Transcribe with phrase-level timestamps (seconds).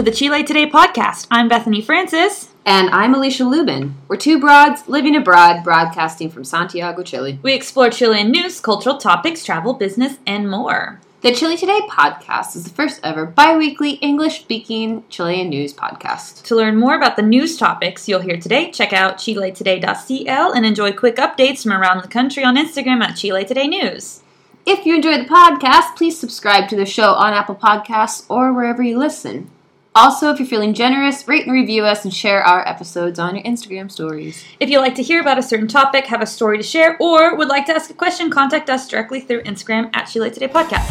[0.00, 1.26] to the Chile Today podcast.
[1.30, 2.48] I'm Bethany Francis.
[2.64, 3.96] And I'm Alicia Lubin.
[4.08, 7.38] We're two broads living abroad, broadcasting from Santiago, Chile.
[7.42, 11.02] We explore Chilean news, cultural topics, travel, business, and more.
[11.20, 16.44] The Chile Today podcast is the first ever bi weekly English speaking Chilean news podcast.
[16.44, 20.92] To learn more about the news topics you'll hear today, check out chiletoday.cl and enjoy
[20.92, 24.22] quick updates from around the country on Instagram at Chile Today News.
[24.64, 28.82] If you enjoy the podcast, please subscribe to the show on Apple Podcasts or wherever
[28.82, 29.50] you listen.
[29.92, 33.42] Also, if you're feeling generous, rate and review us and share our episodes on your
[33.42, 34.44] Instagram stories.
[34.60, 37.36] If you'd like to hear about a certain topic, have a story to share, or
[37.36, 40.86] would like to ask a question, contact us directly through Instagram at Chile Today Podcast.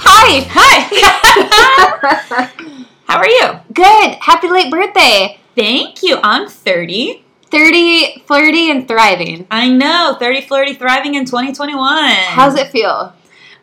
[0.00, 0.46] Hi!
[0.48, 0.88] Hi!
[3.04, 3.50] How are you?
[3.74, 4.14] Good!
[4.14, 5.38] Happy late birthday!
[5.54, 6.20] Thank you.
[6.22, 7.22] I'm 30.
[7.50, 9.46] 30, flirty, and thriving.
[9.50, 10.16] I know.
[10.18, 12.10] 30, flirty, thriving in 2021.
[12.10, 13.12] How's it feel?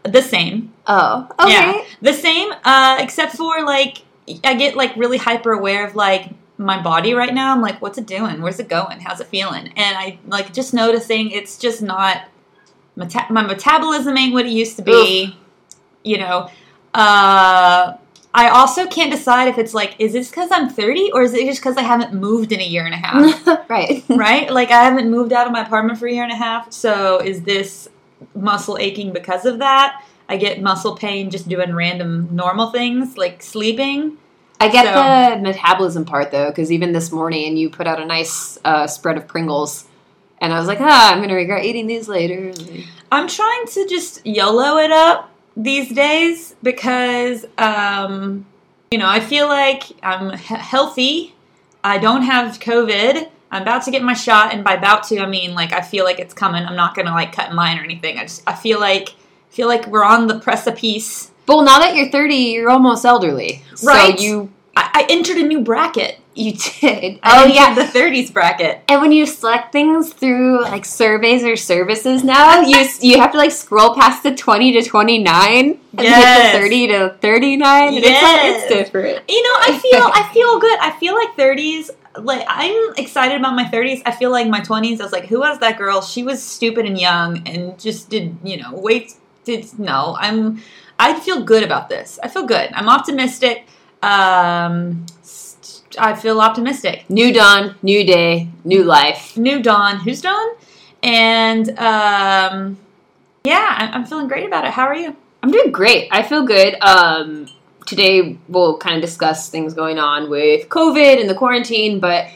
[0.04, 0.74] The same.
[0.88, 1.52] Oh, okay.
[1.52, 1.86] Yeah.
[2.02, 4.00] The same, uh, except for like,
[4.44, 7.54] I get like really hyper aware of like my body right now.
[7.54, 8.42] I'm like, what's it doing?
[8.42, 9.00] Where's it going?
[9.00, 9.68] How's it feeling?
[9.68, 12.24] And I like just noticing it's just not,
[12.96, 15.36] meta- my metabolism ain't what it used to be.
[16.04, 16.50] You know,
[16.94, 17.98] uh,
[18.34, 21.46] I also can't decide if it's like, is this because I'm 30 or is it
[21.46, 23.48] just because I haven't moved in a year and a half?
[23.70, 24.04] right.
[24.10, 24.52] right?
[24.52, 26.72] Like I haven't moved out of my apartment for a year and a half.
[26.72, 27.88] So is this
[28.36, 30.04] muscle aching because of that?
[30.30, 34.18] I get muscle pain just doing random normal things like sleeping.
[34.60, 38.06] I get So- the metabolism part though, because even this morning you put out a
[38.06, 39.86] nice uh, spread of Pringles,
[40.40, 42.52] and I was like, ah, I'm gonna regret eating these later.
[43.12, 48.46] I'm trying to just YOLO it up these days because, um,
[48.92, 51.36] you know, I feel like I'm he- healthy.
[51.84, 53.30] I don't have COVID.
[53.50, 56.06] I'm about to get my shot, and by about to, I mean like I feel
[56.06, 56.64] like it's coming.
[56.64, 58.18] I'm not gonna like cut in line or anything.
[58.18, 59.16] I just I feel like
[59.50, 61.32] feel like we're on the precipice.
[61.48, 64.20] Well, now that you're 30, you're almost elderly, Right.
[64.20, 66.20] So you I, I entered a new bracket.
[66.38, 67.20] You did.
[67.24, 67.74] I oh yeah.
[67.74, 68.82] the 30s bracket.
[68.88, 73.38] And when you select things through like surveys or services now, you you have to
[73.38, 75.26] like scroll past the 20 to 29
[75.66, 76.52] and Yes.
[76.52, 77.88] hit the 30 to 39.
[77.88, 79.24] And it's, like, it's different.
[79.30, 80.80] You know, I feel I feel good.
[80.80, 81.90] I feel like 30s.
[82.20, 84.02] Like I'm excited about my 30s.
[84.06, 85.00] I feel like my 20s.
[85.00, 86.02] I was like, who was that girl?
[86.02, 89.14] She was stupid and young and just did you know wait.
[89.44, 90.16] Did no.
[90.20, 90.62] I'm.
[91.00, 92.20] I feel good about this.
[92.24, 92.70] I feel good.
[92.74, 93.66] I'm optimistic.
[94.04, 95.06] Um,
[95.98, 97.10] I feel optimistic.
[97.10, 99.38] New dawn, new day, new life.
[99.38, 100.00] New dawn.
[100.00, 100.56] Who's dawn?
[101.04, 102.78] And um,
[103.44, 104.72] yeah, I'm, feeling great about it.
[104.72, 105.16] How are you?
[105.44, 106.08] I'm doing great.
[106.12, 106.76] I feel good.
[106.82, 107.48] Um,
[107.86, 112.30] today we'll kind of discuss things going on with COVID and the quarantine, but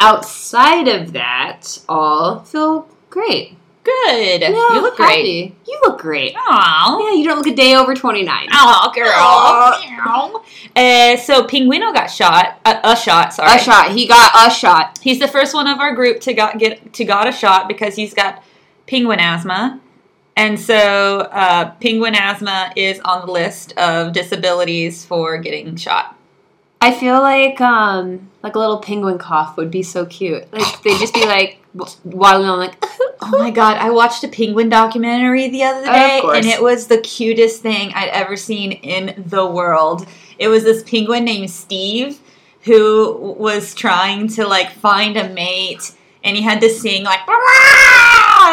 [0.00, 3.57] outside of that, all feel great.
[3.88, 4.42] Good.
[4.42, 5.08] Yeah, you look great.
[5.08, 5.56] happy.
[5.66, 6.34] You look great.
[6.34, 7.00] Aww.
[7.00, 8.48] Yeah, you don't look a day over 29.
[8.52, 10.44] Oh, girl.
[10.76, 12.60] Uh, so Pinguino got shot.
[12.66, 13.32] Uh, a shot.
[13.32, 13.56] Sorry.
[13.56, 13.92] A shot.
[13.92, 14.98] He got a shot.
[15.02, 17.96] He's the first one of our group to got get to got a shot because
[17.96, 18.42] he's got
[18.86, 19.80] penguin asthma,
[20.36, 26.14] and so uh, penguin asthma is on the list of disabilities for getting shot.
[26.80, 30.52] I feel like um like a little penguin cough would be so cute.
[30.52, 31.57] Like they'd just be like
[32.04, 32.84] waddling on like
[33.20, 33.78] Oh my god!
[33.78, 38.10] I watched a penguin documentary the other day, and it was the cutest thing I'd
[38.10, 40.06] ever seen in the world.
[40.38, 42.20] It was this penguin named Steve
[42.62, 45.92] who was trying to like find a mate,
[46.22, 47.20] and he had to sing like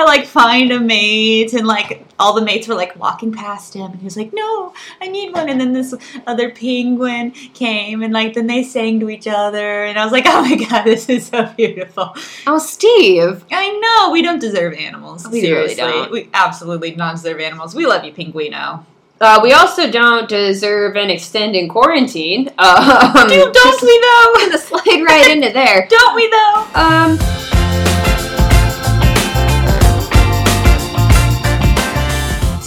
[0.04, 4.00] Like find a mate, and like all the mates were like walking past him, and
[4.00, 5.94] he was like, "No, I need one." And then this
[6.28, 10.26] other penguin came, and like then they sang to each other, and I was like,
[10.28, 12.16] "Oh my god, this is so beautiful."
[12.48, 13.46] Oh Steve.
[13.52, 15.28] I know we don't deserve animals.
[15.28, 16.12] We really don't.
[16.12, 17.76] we absolutely do not deserve animals.
[17.76, 18.86] We love you, Pinguino.
[19.22, 22.52] Uh, we also don't deserve an extended quarantine.
[22.66, 24.34] Um, Do, don't we though?
[24.46, 25.88] gonna slide right into there.
[25.90, 26.68] Don't we though?
[26.76, 27.18] Um,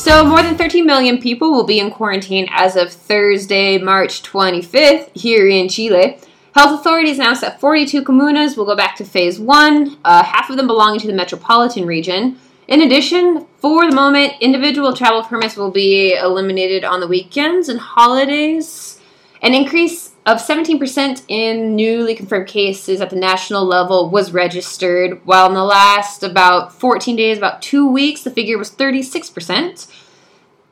[0.08, 5.14] so, more than 13 million people will be in quarantine as of Thursday, March 25th,
[5.14, 6.16] here in Chile.
[6.54, 10.56] Health authorities announced that 42 comunas will go back to phase one, uh, half of
[10.56, 12.38] them belonging to the metropolitan region.
[12.68, 17.78] In addition, for the moment, individual travel permits will be eliminated on the weekends and
[17.78, 18.98] holidays.
[19.42, 25.46] An increase of 17% in newly confirmed cases at the national level was registered, while
[25.46, 29.86] in the last about 14 days, about two weeks, the figure was 36%,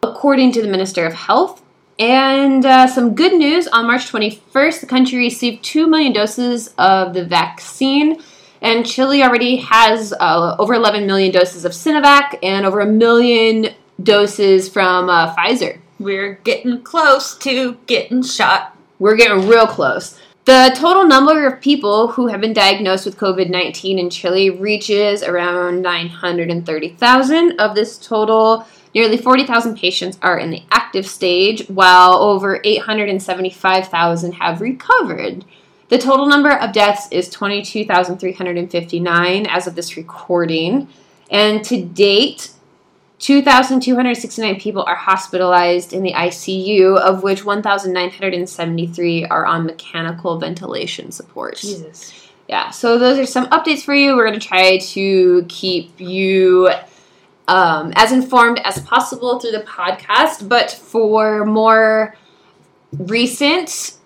[0.03, 1.63] according to the Minister of Health.
[1.99, 7.15] And uh, some good news on March 21st, the country received 2 million doses of
[7.15, 8.21] the vaccine.
[8.61, 13.69] And Chile already has uh, over 11 million doses of Sinovac and over a million
[14.03, 15.79] doses from uh, Pfizer.
[15.99, 18.77] We're getting close to getting shot.
[18.99, 20.19] We're getting real close.
[20.45, 25.25] The total number of people who have been diagnosed with COVID 19 in Chile reaches
[25.25, 27.59] around 930,000.
[27.59, 28.65] Of this total,
[28.97, 35.45] nearly 40,000 patients are in the active stage, while over 875,000 have recovered.
[35.91, 40.89] The total number of deaths is 22,359 as of this recording.
[41.31, 42.53] And to date,
[43.19, 51.59] 2,269 people are hospitalized in the ICU, of which 1,973 are on mechanical ventilation support.
[51.59, 52.31] Jesus.
[52.49, 54.17] Yeah, so those are some updates for you.
[54.17, 56.71] We're going to try to keep you
[57.49, 62.17] um, as informed as possible through the podcast, but for more
[62.93, 63.97] recent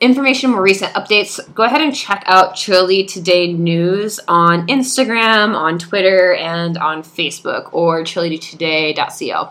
[0.00, 5.78] information, more recent updates, go ahead and check out Chile Today News on Instagram, on
[5.78, 9.50] Twitter, and on Facebook, or chiletoday.co.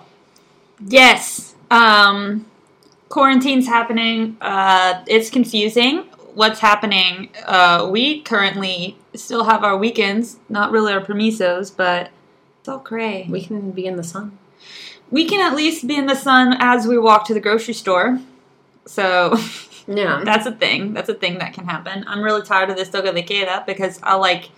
[0.88, 1.56] Yes.
[1.72, 2.46] Um,
[3.10, 4.38] quarantine's happening.
[4.42, 6.00] Uh, it's confusing.
[6.34, 7.30] What's happening?
[7.46, 12.10] Uh, we currently still have our weekends, not really our permisos, but
[12.62, 13.25] it's all gray.
[13.28, 14.38] We can be in the sun.
[15.10, 18.19] We can at least be in the sun as we walk to the grocery store.
[18.86, 19.36] So
[19.88, 20.22] Yeah.
[20.24, 20.94] that's a thing.
[20.94, 22.06] That's a thing that can happen.
[22.08, 24.52] I'm really tired of this toque de queda because I like,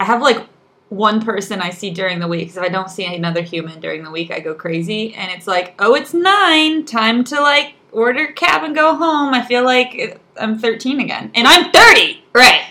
[0.00, 0.48] I have like
[0.88, 2.48] one person I see during the week.
[2.48, 5.14] Because if I don't see another human during the week, I go crazy.
[5.14, 6.84] And it's like, oh, it's nine.
[6.86, 9.32] Time to like order a cab and go home.
[9.32, 11.30] I feel like I'm 13 again.
[11.36, 12.24] And I'm 30!
[12.34, 12.62] Right.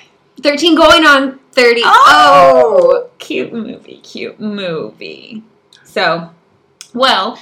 [0.44, 1.82] 13 going on 30.
[1.86, 5.42] Oh, cute movie, cute movie.
[5.84, 6.30] So,
[6.94, 7.40] well,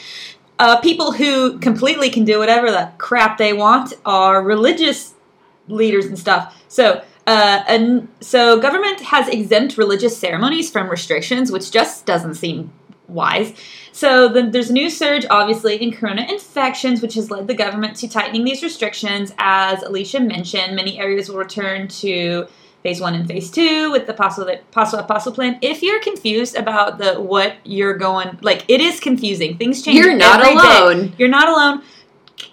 [0.57, 5.15] uh, people who completely can do whatever the crap they want are religious
[5.67, 6.63] leaders and stuff.
[6.69, 12.71] So, uh, and so government has exempt religious ceremonies from restrictions, which just doesn't seem
[13.09, 13.53] wise.
[13.91, 17.97] So then there's a new surge, obviously, in corona infections, which has led the government
[17.97, 19.33] to tightening these restrictions.
[19.39, 22.47] As Alicia mentioned, many areas will return to
[22.85, 25.57] phase one and phase two with the paso paso a paso plan.
[25.63, 29.57] If you're confused about the what you're going, like it is confusing.
[29.57, 29.97] Things change.
[29.97, 30.77] You're not every day.
[30.77, 31.13] alone.
[31.17, 31.81] You're not alone.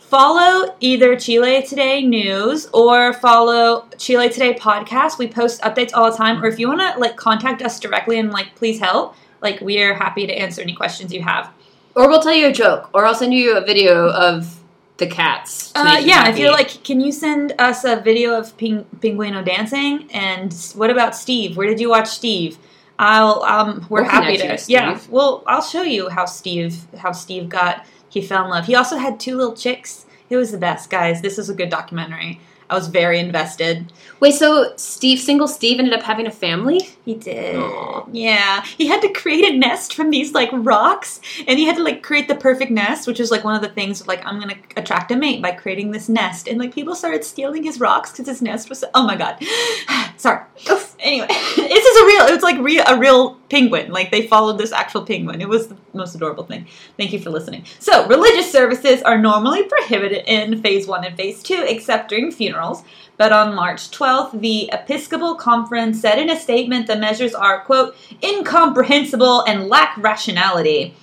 [0.01, 5.19] Follow either Chile Today News or follow Chile Today podcast.
[5.19, 6.43] We post updates all the time.
[6.43, 9.83] Or if you want to like contact us directly and like please help, like we
[9.83, 11.53] are happy to answer any questions you have.
[11.95, 14.62] Or we'll tell you a joke, or I'll send you a video of
[15.03, 15.73] the cats.
[15.75, 16.41] Uh, yeah, if happy.
[16.41, 20.09] you're like, can you send us a video of Ping- Pinguino dancing?
[20.13, 21.57] And what about Steve?
[21.57, 22.59] Where did you watch Steve?
[22.99, 25.01] I'll um, we're We'll happy to to yeah.
[25.09, 28.67] Well, I'll show you how Steve how Steve got he fell in love.
[28.67, 30.07] He also had two little chicks.
[30.31, 31.21] It was the best, guys.
[31.21, 32.41] This is a good documentary.
[32.73, 33.93] I was very invested.
[34.19, 36.81] Wait, so Steve, single Steve, ended up having a family?
[37.05, 37.57] He did.
[37.57, 38.07] Aw.
[38.11, 38.65] Yeah.
[38.65, 42.03] He had to create a nest from these like rocks and he had to like
[42.03, 44.55] create the perfect nest, which was like one of the things of like I'm going
[44.55, 46.49] to attract a mate by creating this nest.
[46.49, 49.37] And like people started stealing his rocks cuz his nest was oh my god.
[50.17, 50.41] Sorry.
[50.71, 50.97] Oof.
[51.01, 51.27] Anyway,
[51.57, 53.93] this is a real it was like re- a real penguin.
[53.93, 55.43] Like they followed this actual penguin.
[55.43, 56.67] It was the most adorable thing.
[56.97, 57.67] Thank you for listening.
[57.79, 62.83] So, religious services are normally prohibited in phase 1 and phase 2 except during funerals.
[63.19, 67.95] But on March 12th, the Episcopal Conference said in a statement the measures are, quote,
[68.25, 70.95] incomprehensible and lack rationality,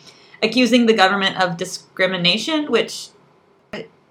[0.41, 3.09] accusing the government of discrimination, which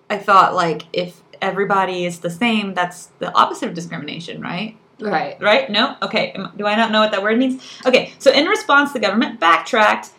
[0.09, 4.77] I thought, like, if everybody is the same, that's the opposite of discrimination, right?
[5.01, 5.41] Right.
[5.41, 5.71] Right?
[5.71, 5.97] No?
[6.03, 6.35] Okay.
[6.57, 7.63] Do I not know what that word means?
[7.87, 10.11] Okay, so in response, the government backtracked.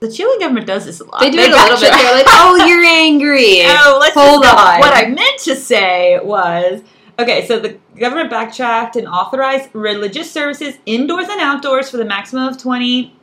[0.00, 1.20] The Chilean government does this a lot.
[1.20, 1.92] They do it a little bit.
[1.92, 3.60] They're like, oh, you're angry.
[3.64, 4.80] Oh, let's Hold on.
[4.80, 6.82] What I meant to say was
[7.18, 7.46] okay.
[7.46, 12.58] So the government backtracked and authorized religious services indoors and outdoors for the maximum of
[12.58, 13.14] twenty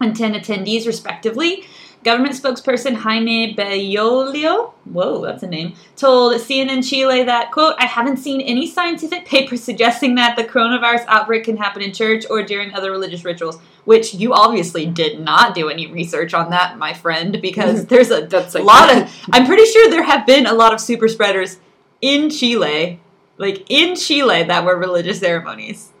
[0.00, 1.64] and ten attendees, respectively.
[2.02, 8.16] Government spokesperson Jaime Bellolio, whoa, that's a name, told CNN Chile that, quote, I haven't
[8.16, 12.72] seen any scientific papers suggesting that the coronavirus outbreak can happen in church or during
[12.72, 17.38] other religious rituals, which you obviously did not do any research on that, my friend,
[17.42, 20.80] because there's a like lot of, I'm pretty sure there have been a lot of
[20.80, 21.58] super spreaders
[22.00, 22.98] in Chile,
[23.36, 25.92] like in Chile, that were religious ceremonies.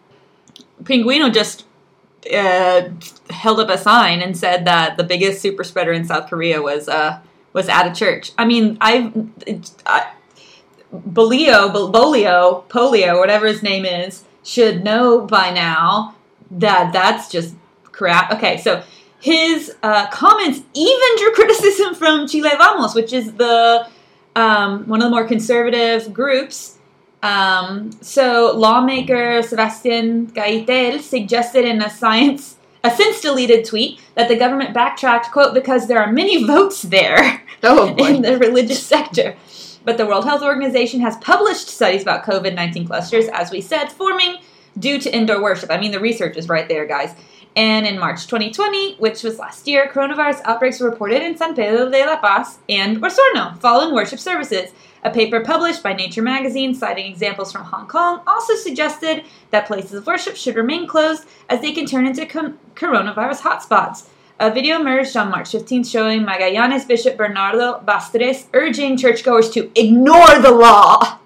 [0.82, 1.66] Pinguino just
[2.32, 2.88] uh,
[3.30, 6.88] held up a sign and said that the biggest super spreader in South Korea was
[6.88, 7.20] uh,
[7.52, 8.32] was at a church.
[8.38, 9.14] I mean, I've
[9.86, 10.12] I,
[10.92, 16.16] Bolio, Bolio, Polio, whatever his name is, should know by now
[16.50, 18.32] that that's just crap.
[18.32, 18.82] Okay, so
[19.20, 23.86] his uh, comments even drew criticism from Chile Vamos, which is the
[24.36, 26.78] um, one of the more conservative groups.
[27.22, 34.36] Um, so lawmaker Sebastian Keitel suggested in a science a since deleted tweet that the
[34.36, 39.36] government backtracked, quote, because there are many votes there Oh in the religious sector.
[39.84, 43.86] But the World Health Organization has published studies about COVID 19 clusters, as we said,
[43.88, 44.36] forming
[44.78, 45.70] due to indoor worship.
[45.70, 47.14] I mean, the research is right there, guys.
[47.56, 51.90] And in March 2020, which was last year, coronavirus outbreaks were reported in San Pedro
[51.90, 54.70] de la Paz and Osorno following worship services.
[55.02, 59.94] A paper published by Nature magazine citing examples from Hong Kong also suggested that places
[59.94, 64.08] of worship should remain closed as they can turn into com- coronavirus hotspots.
[64.38, 70.38] A video emerged on March 15th showing Magallanes Bishop Bernardo Bastres urging churchgoers to ignore
[70.38, 71.18] the law.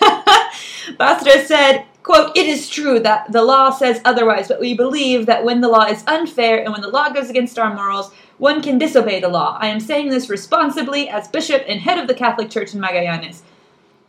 [0.98, 5.44] Bastres said, quote, It is true that the law says otherwise, but we believe that
[5.44, 8.10] when the law is unfair and when the law goes against our morals,
[8.42, 9.56] one can disobey the law.
[9.60, 13.42] I am saying this responsibly as bishop and head of the Catholic Church in Magallanes.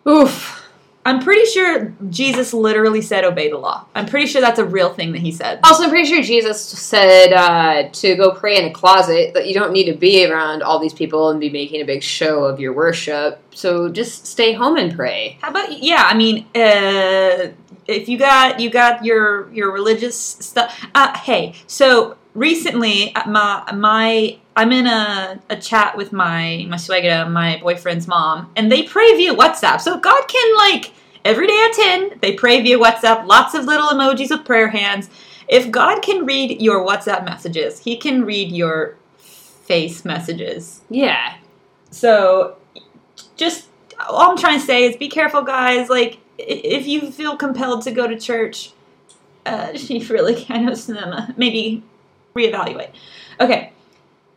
[0.09, 0.67] Oof.
[1.05, 3.85] I'm pretty sure Jesus literally said obey the law.
[3.93, 5.59] I'm pretty sure that's a real thing that he said.
[5.63, 9.53] Also, I'm pretty sure Jesus said uh, to go pray in a closet, that you
[9.53, 12.59] don't need to be around all these people and be making a big show of
[12.59, 13.39] your worship.
[13.53, 15.37] So just stay home and pray.
[15.41, 16.05] How about yeah?
[16.07, 17.51] I mean, uh,
[17.85, 20.87] if you got you got your your religious stuff.
[20.95, 27.29] Uh, hey, so recently my my I'm in a, a chat with my my suegra,
[27.31, 29.81] my boyfriend's mom, and they pray via WhatsApp.
[29.81, 30.91] So God can like
[31.25, 33.25] every day at ten, they pray via WhatsApp.
[33.25, 35.09] Lots of little emojis with prayer hands.
[35.47, 40.81] If God can read your WhatsApp messages, He can read your face messages.
[40.89, 41.35] Yeah.
[41.91, 42.57] So,
[43.35, 43.67] just
[44.07, 45.89] all I'm trying to say is be careful, guys.
[45.89, 48.71] Like, if you feel compelled to go to church,
[49.45, 51.33] uh, you really kind of cinema.
[51.37, 51.83] Maybe
[52.35, 52.91] reevaluate.
[53.39, 53.71] Okay,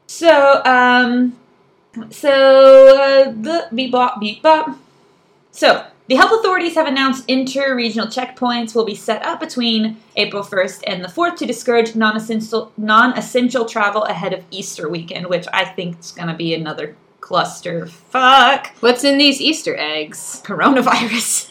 [0.07, 1.37] so um,
[2.11, 4.76] so uh, the beep bop beep bop.
[5.50, 10.83] So the health authorities have announced inter-regional checkpoints will be set up between April 1st
[10.87, 15.99] and the 4th to discourage non-essential non-essential travel ahead of Easter weekend, which I think
[15.99, 17.87] is going to be another cluster.
[17.87, 20.43] Fuck What's in these Easter eggs?
[20.45, 21.50] coronavirus.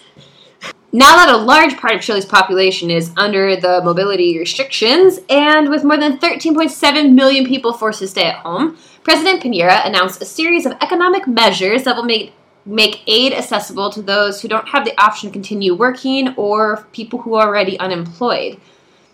[0.96, 5.84] Now that a large part of Chile's population is under the mobility restrictions, and with
[5.84, 10.66] more than 13.7 million people forced to stay at home, President Piñera announced a series
[10.66, 12.32] of economic measures that will make
[12.66, 17.20] make aid accessible to those who don't have the option to continue working or people
[17.20, 18.58] who are already unemployed.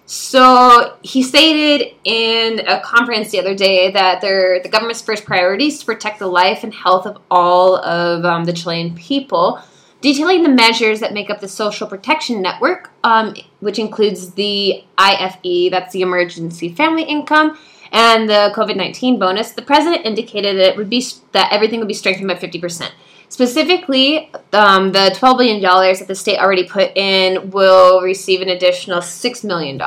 [0.06, 5.80] So he stated in a conference the other day that the government's first priority is
[5.80, 9.60] to protect the life and health of all of um, the Chilean people,
[10.02, 15.72] detailing the measures that make up the social protection network, um, which includes the IFE,
[15.72, 17.58] that's the emergency family income,
[17.92, 19.52] and the COVID nineteen bonus.
[19.52, 22.94] The president indicated that it would be that everything would be strengthened by fifty percent.
[23.32, 29.00] Specifically, um, the $12 billion that the state already put in will receive an additional
[29.00, 29.80] $6 million.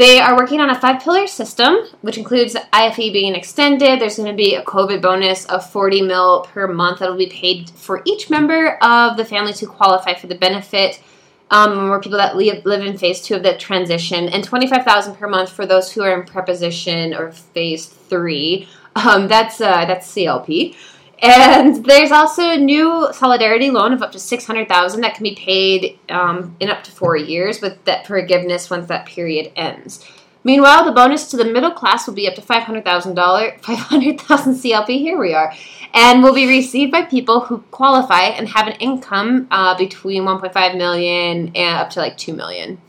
[0.00, 4.00] They are working on a five pillar system, which includes IFE being extended.
[4.00, 7.26] There's going to be a COVID bonus of 40 mil per month that will be
[7.26, 11.02] paid for each member of the families who qualify for the benefit.
[11.50, 15.28] Um, more people that live, live in phase two of the transition, and 25,000 per
[15.28, 18.70] month for those who are in preposition or phase three.
[18.96, 20.76] Um, that's uh, that's CLP.
[21.22, 25.22] And there's also a new solidarity loan of up to six hundred thousand that can
[25.22, 30.04] be paid um, in up to four years with debt forgiveness once that period ends.
[30.42, 33.58] Meanwhile, the bonus to the middle class will be up to five hundred thousand dollar
[33.60, 34.98] five hundred thousand CLP.
[34.98, 35.52] Here we are,
[35.92, 40.40] and will be received by people who qualify and have an income uh, between one
[40.40, 42.80] point five million and up to like two million.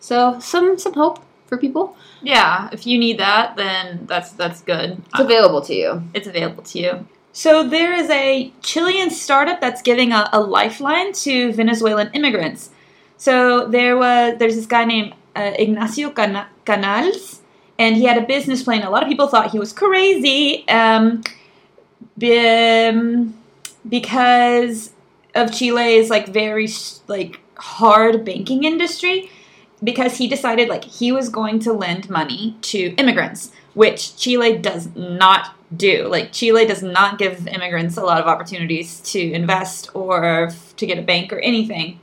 [0.00, 1.96] So some some hope for people.
[2.22, 5.02] Yeah, if you need that, then that's that's good.
[5.14, 6.02] It's available to you.
[6.12, 7.06] it's available to you.
[7.32, 12.70] So there is a Chilean startup that's giving a, a lifeline to Venezuelan immigrants.
[13.16, 17.40] So there was there's this guy named uh, Ignacio Cana- Canals,
[17.78, 18.82] and he had a business plan.
[18.82, 21.22] A lot of people thought he was crazy um,
[22.22, 23.34] um,
[23.88, 24.92] because
[25.34, 26.68] of Chile's like very
[27.06, 29.30] like hard banking industry.
[29.82, 34.94] Because he decided like he was going to lend money to immigrants, which Chile does
[34.94, 36.08] not do.
[36.08, 40.86] Like Chile does not give immigrants a lot of opportunities to invest or f- to
[40.86, 42.00] get a bank or anything.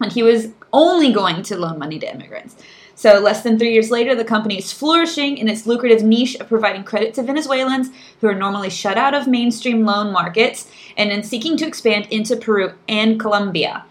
[0.00, 2.56] And he was only going to loan money to immigrants.
[2.94, 6.48] So less than three years later, the company is flourishing in its lucrative niche of
[6.48, 7.88] providing credit to Venezuelans
[8.20, 12.36] who are normally shut out of mainstream loan markets and in seeking to expand into
[12.36, 13.84] Peru and Colombia.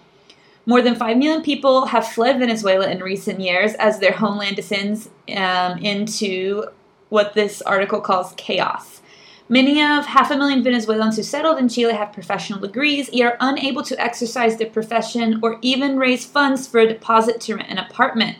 [0.65, 5.09] More than 5 million people have fled Venezuela in recent years as their homeland descends
[5.35, 6.65] um, into
[7.09, 9.00] what this article calls chaos.
[9.51, 13.37] Many of half a million Venezuelans who settled in Chile have professional degrees, yet are
[13.41, 17.77] unable to exercise their profession or even raise funds for a deposit to rent an
[17.77, 18.37] apartment,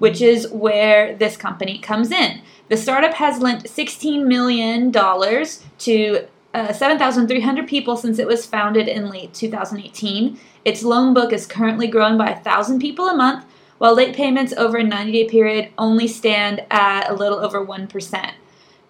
[0.00, 2.42] which is where this company comes in.
[2.68, 9.08] The startup has lent $16 million to uh, 7,300 people since it was founded in
[9.08, 10.38] late 2018.
[10.66, 13.46] Its loan book is currently growing by 1,000 people a month,
[13.78, 18.32] while late payments over a 90 day period only stand at a little over 1%.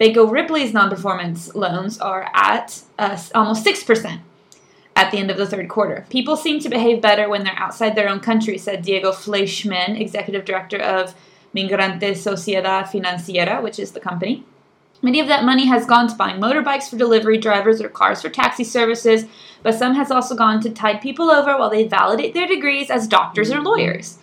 [0.01, 4.19] Banco Ripley's non performance loans are at uh, almost 6%
[4.95, 6.07] at the end of the third quarter.
[6.09, 10.43] People seem to behave better when they're outside their own country, said Diego Fleischman, executive
[10.43, 11.13] director of
[11.55, 14.43] Migrante Sociedad Financiera, which is the company.
[15.03, 18.29] Many of that money has gone to buying motorbikes for delivery drivers or cars for
[18.29, 19.25] taxi services,
[19.61, 23.07] but some has also gone to tide people over while they validate their degrees as
[23.07, 24.17] doctors or lawyers.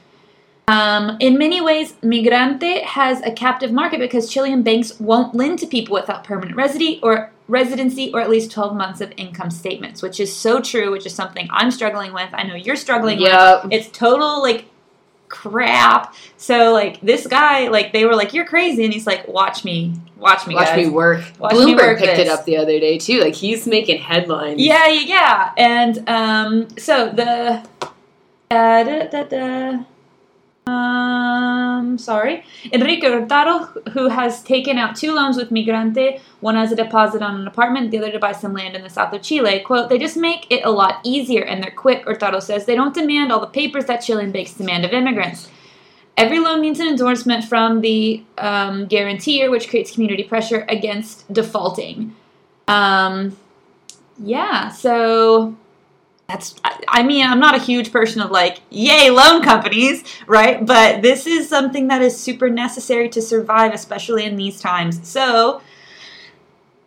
[0.68, 5.66] Um, in many ways, Migrante has a captive market because Chilean banks won't lend to
[5.66, 10.20] people without permanent residency or residency or at least 12 months of income statements, which
[10.20, 12.28] is so true, which is something I'm struggling with.
[12.34, 13.64] I know you're struggling Yep.
[13.64, 13.72] with.
[13.72, 14.66] It's total like
[15.28, 16.14] crap.
[16.37, 19.94] So like this guy, like they were like, You're crazy and he's like, Watch me.
[20.18, 20.54] Watch me.
[20.54, 20.87] Watch guys.
[20.87, 21.25] me work.
[21.38, 22.26] Watch me Bloomberg work picked this.
[22.26, 23.20] it up the other day too.
[23.20, 24.60] Like he's making headlines.
[24.60, 25.52] Yeah, yeah, yeah.
[25.56, 27.66] And um, so the
[28.50, 29.84] uh, da, da, da,
[30.68, 36.76] um, sorry, Enrique Hurtado, who has taken out two loans with Migrante, one as a
[36.76, 39.60] deposit on an apartment, the other to buy some land in the south of Chile.
[39.60, 42.94] "Quote: They just make it a lot easier, and they're quick." Hurtado says they don't
[42.94, 45.48] demand all the papers that Chilean banks demand of immigrants.
[46.16, 52.16] Every loan needs an endorsement from the um, guarantor, which creates community pressure against defaulting.
[52.66, 53.37] Um,
[54.18, 55.56] yeah, so
[56.28, 56.54] that's,
[56.88, 60.64] I- mean, I'm not a huge person of like, yay, loan companies, right?
[60.64, 65.08] But this is something that is super necessary to survive, especially in these times.
[65.08, 65.62] So,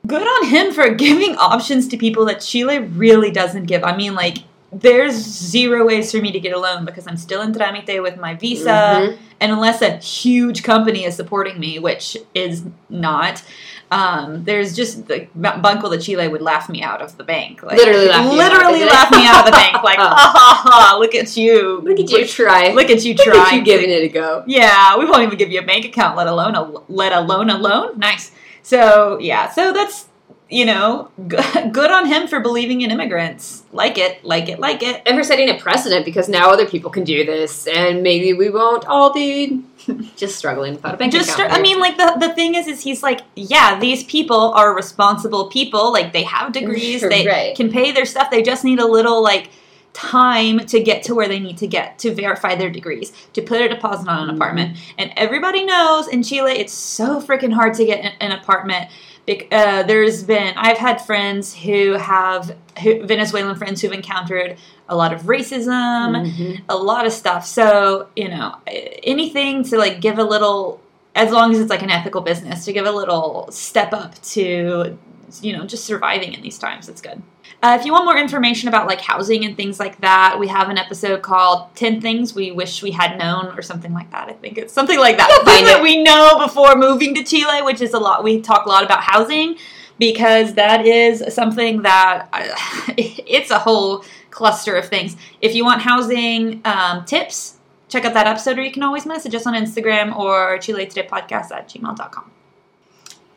[0.06, 3.84] good on him for giving options to people that Chile really doesn't give.
[3.84, 4.40] I mean, like,
[4.72, 8.18] there's zero ways for me to get a loan because I'm still in tramite with
[8.18, 8.70] my visa.
[8.70, 9.18] Mhm.
[9.42, 13.44] And unless a huge company is supporting me, which is not,
[13.90, 17.62] um, there's just the Banco de Chile would laugh me out of the bank.
[17.64, 18.86] Like, Literally laugh out, literally it?
[18.90, 19.76] laugh me out of the bank.
[19.84, 20.98] Like, ha ha ha!
[21.00, 21.82] Look at you!
[21.82, 22.72] Look at you try.
[22.72, 23.60] Look at you Look at trying.
[23.60, 24.44] you giving it a go.
[24.46, 27.58] Yeah, we won't even give you a bank account, let alone a let alone a
[27.58, 27.98] loan.
[27.98, 28.32] Nice.
[28.62, 30.06] So yeah, so that's
[30.52, 33.64] you know good on him for believing in immigrants.
[33.72, 35.02] Like it, like it, like it.
[35.06, 38.50] And for setting a precedent because now other people can do this, and maybe we
[38.50, 39.64] won't all be
[40.18, 41.54] just struggling without a bank Just, account.
[41.54, 45.50] I mean, like the the thing is, is he's like, yeah, these people are responsible
[45.50, 45.92] people.
[45.92, 47.56] Like they have degrees, they Right.
[47.56, 48.30] can pay their stuff.
[48.30, 49.50] They just need a little like
[49.94, 53.62] time to get to where they need to get to verify their degrees, to put
[53.62, 54.38] a deposit on an Mhm.
[54.38, 54.78] apartment.
[54.98, 58.90] And everybody knows in Chile, it's so freaking hard to get an, an apartment.
[59.30, 64.58] Uh, there's been, I've had friends who have who, Venezuelan friends who've encountered
[64.90, 66.62] a lot of racism, Mhm.
[66.68, 67.46] a lot of stuff.
[67.46, 68.56] So, you know,
[69.04, 70.82] anything to like give a little,
[71.16, 74.98] as long as it's like an ethical business, to give a little step up to,
[75.42, 76.90] you know, just surviving in these times.
[76.90, 77.22] It's good.
[77.64, 80.70] Uh, if you want more information about like housing and things like that, we have
[80.70, 84.30] an episode called 10 Things We Wish We Had Known or something like that.
[84.30, 85.30] I think it's something like that.
[85.30, 88.24] Find Things that we know before moving to Chile, which is a lot.
[88.24, 89.58] We talk a lot about housing
[90.00, 95.16] because that is something that uh, it's a whole cluster of things.
[95.40, 99.36] If you want housing um, tips, check out that episode, or you can always message
[99.36, 102.32] us on Instagram or Chile Today Podcast at gmail.com.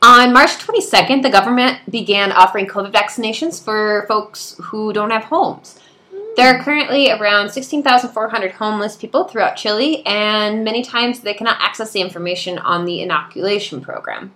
[0.07, 5.81] On March 22nd, the government began offering COVID vaccinations for folks who don't have homes.
[6.37, 11.93] There are currently around 16,400 homeless people throughout Chile, and many times they cannot access
[11.93, 14.35] the information on the inoculation program.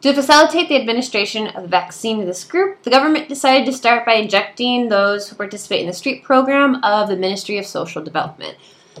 [0.00, 4.06] To facilitate the administration of the vaccine to this group, the government decided to start
[4.06, 8.56] by injecting those who participate in the street program of the Ministry of Social Development.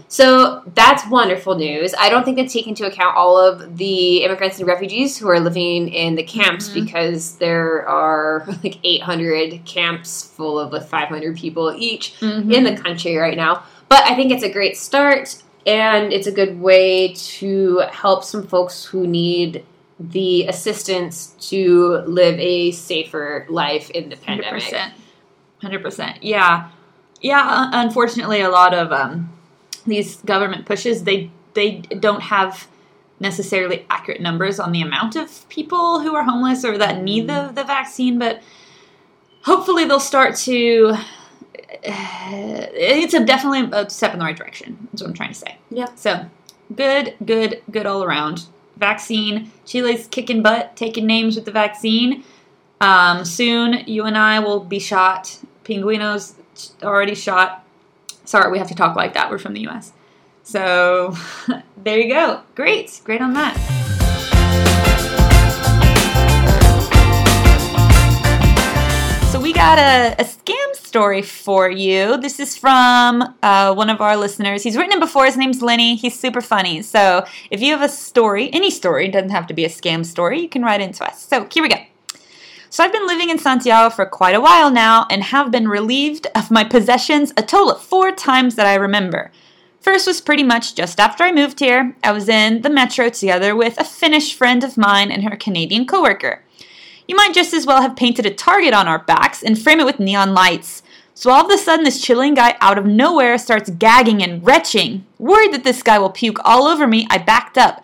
[0.08, 1.94] So that's wonderful news.
[1.98, 5.40] I don't think they take into account all of the immigrants and refugees who are
[5.40, 6.74] living in the camps Mhm.
[6.84, 13.16] because there are like 800 camps full of like 500 people each in the country
[13.16, 13.62] right now.
[13.88, 18.46] But I think it's a great start and it's a good way to help some
[18.46, 19.64] folks who need
[19.98, 24.62] the assistance to live a safer life in the pandemic.
[24.64, 24.94] percent,
[25.60, 26.22] hundred percent.
[26.22, 26.68] Yeah,
[27.20, 27.68] yeah.
[27.72, 29.30] Unfortunately, a lot of um,
[29.86, 32.68] these government pushes they they don't have
[33.20, 37.52] necessarily accurate numbers on the amount of people who are homeless or that need the
[37.54, 38.42] the vaccine, but
[39.42, 40.96] hopefully they'll start to.
[41.82, 44.88] it's a definitely a step in the right direction.
[44.90, 45.58] That's what I'm trying to say.
[45.70, 45.94] Yeah.
[45.94, 46.26] So
[46.74, 48.46] good, good, good all around.
[48.76, 49.52] Vaccine.
[49.66, 52.24] Chile's kicking butt, taking names with the vaccine.
[52.80, 55.38] Um, soon, you and I will be shot.
[55.64, 56.34] Pinguino's
[56.82, 57.64] already shot.
[58.30, 59.28] Sorry, we have to talk like that.
[59.28, 59.92] We're from the US.
[60.44, 61.16] So,
[61.76, 62.42] there you go.
[62.54, 63.00] Great.
[63.02, 63.56] Great on that.
[69.32, 72.18] So, we got a, a scam story for you.
[72.18, 74.62] This is from uh, one of our listeners.
[74.62, 75.26] He's written it before.
[75.26, 75.96] His name's Lenny.
[75.96, 76.82] He's super funny.
[76.82, 80.40] So, if you have a story, any story, doesn't have to be a scam story,
[80.40, 81.20] you can write into us.
[81.20, 81.78] So, here we go.
[82.72, 86.28] So I've been living in Santiago for quite a while now and have been relieved
[86.36, 89.32] of my possessions a total of four times that I remember.
[89.80, 91.96] First was pretty much just after I moved here.
[92.04, 95.84] I was in the metro together with a Finnish friend of mine and her Canadian
[95.84, 96.44] coworker.
[97.08, 99.86] You might just as well have painted a target on our backs and frame it
[99.86, 100.84] with neon lights.
[101.12, 105.04] So all of a sudden, this chilling guy out of nowhere starts gagging and retching.
[105.18, 107.82] Worried that this guy will puke all over me, I backed up,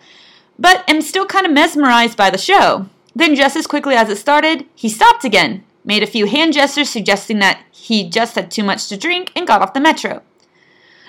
[0.57, 2.87] but am still kind of mesmerized by the show.
[3.17, 6.91] Then, just as quickly as it started, he stopped again, made a few hand gestures
[6.91, 10.21] suggesting that he just had too much to drink, and got off the metro.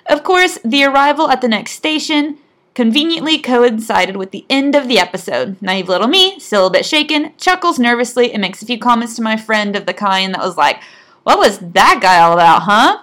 [0.07, 2.39] Of course, the arrival at the next station
[2.75, 5.61] conveniently coincided with the end of the episode.
[5.61, 9.23] Naive little me, still a bit shaken, chuckles nervously and makes a few comments to
[9.23, 10.83] my friend of the kind that was like,
[11.25, 13.03] What was that guy all about, huh?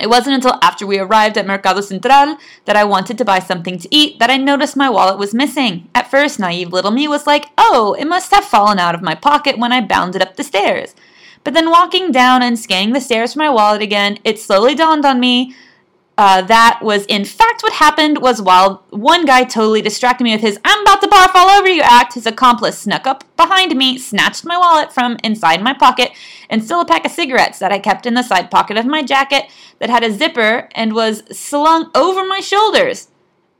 [0.00, 3.78] It wasn't until after we arrived at Mercado Central that I wanted to buy something
[3.78, 5.88] to eat that I noticed my wallet was missing.
[5.94, 9.14] At first, naive little me was like, oh, it must have fallen out of my
[9.14, 10.94] pocket when I bounded up the stairs.
[11.44, 15.04] But then walking down and scanning the stairs for my wallet again, it slowly dawned
[15.04, 15.54] on me
[16.18, 20.40] uh, that was in fact what happened was while one guy totally distracted me with
[20.40, 23.98] his I'm about to barf all over you act, his accomplice snuck up behind me,
[23.98, 26.10] snatched my wallet from inside my pocket,
[26.50, 29.04] and stole a pack of cigarettes that I kept in the side pocket of my
[29.04, 29.44] jacket
[29.78, 33.08] that had a zipper and was slung over my shoulders.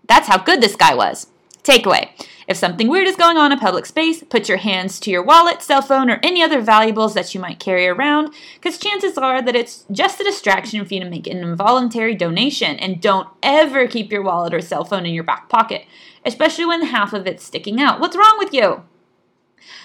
[0.09, 1.29] That's how good this guy was.
[1.63, 2.11] Takeaway.
[2.49, 5.61] If something weird is going on in public space, put your hands to your wallet,
[5.61, 9.55] cell phone, or any other valuables that you might carry around, because chances are that
[9.55, 12.77] it's just a distraction for you to make an involuntary donation.
[12.77, 15.85] And don't ever keep your wallet or cell phone in your back pocket,
[16.25, 18.01] especially when half of it's sticking out.
[18.01, 18.83] What's wrong with you?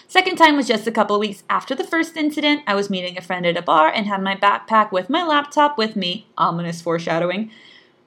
[0.07, 2.61] Second time was just a couple weeks after the first incident.
[2.65, 5.77] I was meeting a friend at a bar and had my backpack with my laptop
[5.77, 7.51] with me, ominous foreshadowing.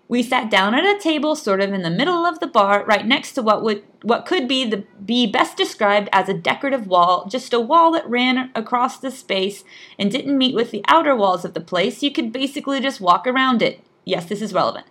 [0.09, 3.05] We sat down at a table sort of in the middle of the bar, right
[3.05, 7.27] next to what would what could be the be best described as a decorative wall,
[7.29, 9.65] just a wall that ran across the space
[9.99, 12.05] and didn't meet with the outer walls of the place.
[12.05, 13.81] You could basically just walk around it.
[14.05, 14.87] Yes, this is relevant.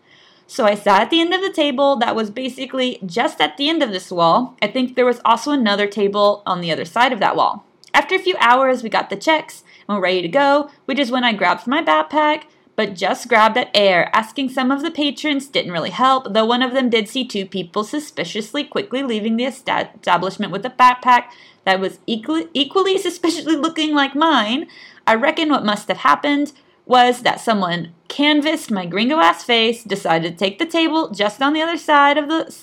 [0.48, 3.70] So I sat at the end of the table that was basically just at the
[3.70, 4.58] end of this wall.
[4.62, 7.66] I think there was also another table on the other side of that wall.
[7.94, 11.10] After a few hours, we got the checks and we're ready to go, which is
[11.10, 12.44] when I grabbed my backpack,
[12.76, 14.10] but just grabbed at air.
[14.14, 17.46] Asking some of the patrons didn't really help, though one of them did see two
[17.46, 21.26] people suspiciously quickly leaving the establishment with a backpack
[21.64, 24.68] that was equally, equally suspiciously looking like mine.
[25.08, 26.52] I reckon what must have happened
[26.86, 31.54] was that someone canvassed my gringo ass face, decided to take the table just on
[31.54, 32.56] the other side of the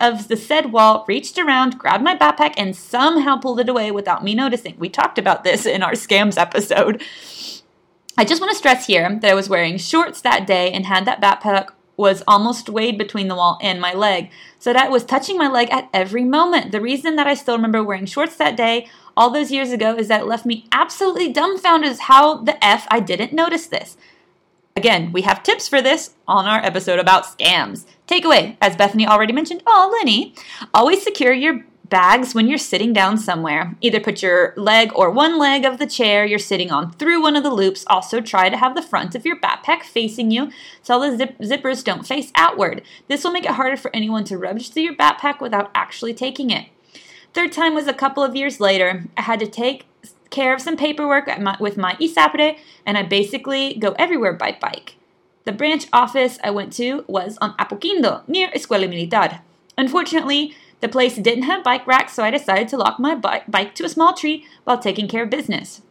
[0.00, 4.22] of the said wall, reached around, grabbed my backpack, and somehow pulled it away without
[4.22, 4.76] me noticing.
[4.78, 7.02] We talked about this in our scams episode.
[8.20, 11.06] I just want to stress here that I was wearing shorts that day and had
[11.06, 14.30] that backpack was almost weighed between the wall and my leg.
[14.58, 16.70] So that was touching my leg at every moment.
[16.70, 20.08] The reason that I still remember wearing shorts that day all those years ago is
[20.08, 23.96] that it left me absolutely dumbfounded as how the F I didn't notice this.
[24.76, 27.86] Again, we have tips for this on our episode about scams.
[28.06, 30.34] Takeaway, as Bethany already mentioned, oh, Lenny,
[30.74, 33.76] always secure your bags when you're sitting down somewhere.
[33.80, 37.36] Either put your leg or one leg of the chair you're sitting on through one
[37.36, 37.84] of the loops.
[37.88, 40.50] Also, try to have the front of your backpack facing you
[40.82, 42.82] so the zip- zippers don't face outward.
[43.08, 46.50] This will make it harder for anyone to rummage through your backpack without actually taking
[46.50, 46.68] it.
[47.34, 49.04] Third time was a couple of years later.
[49.16, 49.86] I had to take
[50.30, 54.94] care of some paperwork my, with my ISAPRE, and I basically go everywhere by bike.
[55.44, 59.40] The branch office I went to was on Apoquindo, near Escuela Militar.
[59.76, 63.84] Unfortunately, the place didn't have bike racks, so I decided to lock my bike to
[63.84, 65.82] a small tree while taking care of business.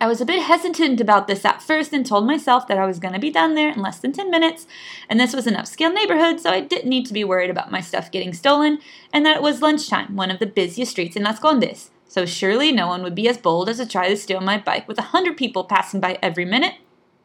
[0.00, 2.98] I was a bit hesitant about this at first and told myself that I was
[2.98, 4.66] going to be done there in less than 10 minutes,
[5.08, 7.80] and this was an upscale neighborhood, so I didn't need to be worried about my
[7.80, 8.78] stuff getting stolen,
[9.12, 11.90] and that it was lunchtime, one of the busiest streets in Las Condes.
[12.08, 14.88] So surely no one would be as bold as to try to steal my bike
[14.88, 16.74] with a hundred people passing by every minute.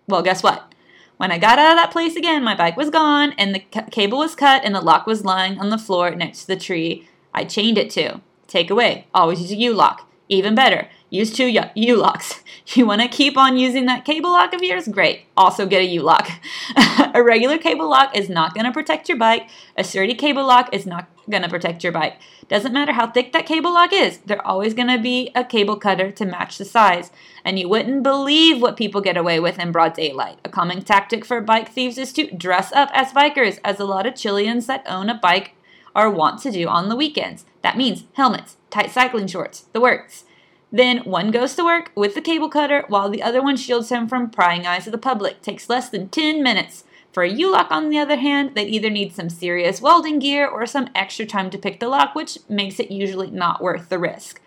[0.08, 0.74] Well, guess what?
[1.18, 3.82] When I got out of that place again, my bike was gone, and the c-
[3.92, 7.08] cable was cut, and the lock was lying on the floor next to the tree
[7.34, 8.22] I chained it to.
[8.48, 9.08] Take away.
[9.14, 10.10] Always use a U lock.
[10.30, 12.44] Even better, use two U-locks.
[12.74, 14.90] You want to keep on using that cable lock of yours?
[14.90, 15.22] Great.
[15.38, 16.30] Also get a U-lock.
[17.14, 19.50] a regular cable lock is not going to protect your bike.
[19.78, 22.20] A sturdy cable lock is not going to protect your bike.
[22.50, 25.78] Doesn't matter how thick that cable lock is, there's always going to be a cable
[25.78, 27.10] cutter to match the size.
[27.46, 30.40] And you wouldn't believe what people get away with in broad daylight.
[30.44, 34.06] A common tactic for bike thieves is to dress up as bikers, as a lot
[34.06, 35.54] of Chileans that own a bike
[35.96, 37.46] are wont to do on the weekends.
[37.62, 40.26] That means helmets, tight cycling shorts, the works.
[40.72, 44.08] Then one goes to work with the cable cutter while the other one shields him
[44.08, 45.42] from prying eyes of the public.
[45.42, 46.84] Takes less than 10 minutes.
[47.14, 50.66] For a U-lock, on the other hand, they either need some serious welding gear or
[50.66, 54.42] some extra time to pick the lock, which makes it usually not worth the risk.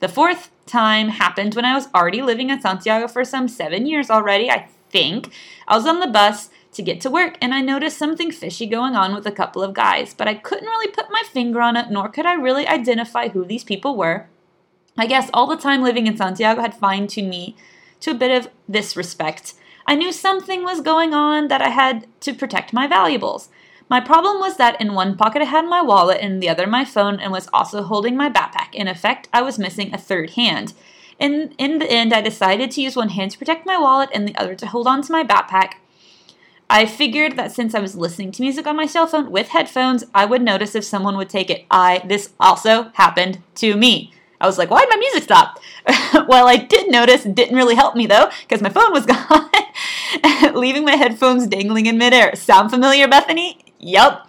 [0.00, 4.10] The fourth time happened when I was already living in Santiago for some seven years
[4.10, 5.32] already, I think.
[5.68, 8.96] I was on the bus to get to work and I noticed something fishy going
[8.96, 11.90] on with a couple of guys, but I couldn't really put my finger on it,
[11.90, 14.26] nor could I really identify who these people were.
[14.96, 17.56] I guess all the time living in Santiago had fine tuned me
[18.00, 19.54] to a bit of this respect.
[19.86, 23.48] I knew something was going on that I had to protect my valuables.
[23.88, 26.66] My problem was that in one pocket I had my wallet and in the other
[26.66, 28.74] my phone and was also holding my backpack.
[28.74, 30.72] In effect, I was missing a third hand.
[31.18, 34.26] In, in the end, I decided to use one hand to protect my wallet and
[34.26, 35.74] the other to hold on to my backpack.
[36.70, 40.04] I figured that since I was listening to music on my cell phone with headphones,
[40.14, 41.66] I would notice if someone would take it.
[41.70, 44.12] I this also happened to me.
[44.42, 45.60] I was like, why did my music stop?
[46.28, 49.06] well, I did notice, it didn't really help me though, because my phone was
[50.50, 52.34] gone, leaving my headphones dangling in midair.
[52.34, 53.58] Sound familiar, Bethany?
[53.78, 54.28] Yep.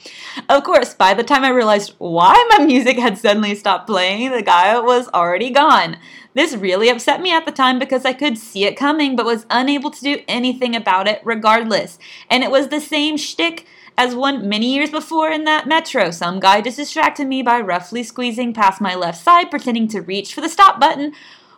[0.49, 4.41] Of course, by the time I realized why my music had suddenly stopped playing, the
[4.43, 5.97] guy was already gone.
[6.35, 9.45] This really upset me at the time because I could see it coming but was
[9.49, 11.99] unable to do anything about it regardless.
[12.29, 13.65] And it was the same shtick
[13.97, 16.11] as one many years before in that metro.
[16.11, 20.33] Some guy just distracted me by roughly squeezing past my left side, pretending to reach
[20.33, 21.13] for the stop button,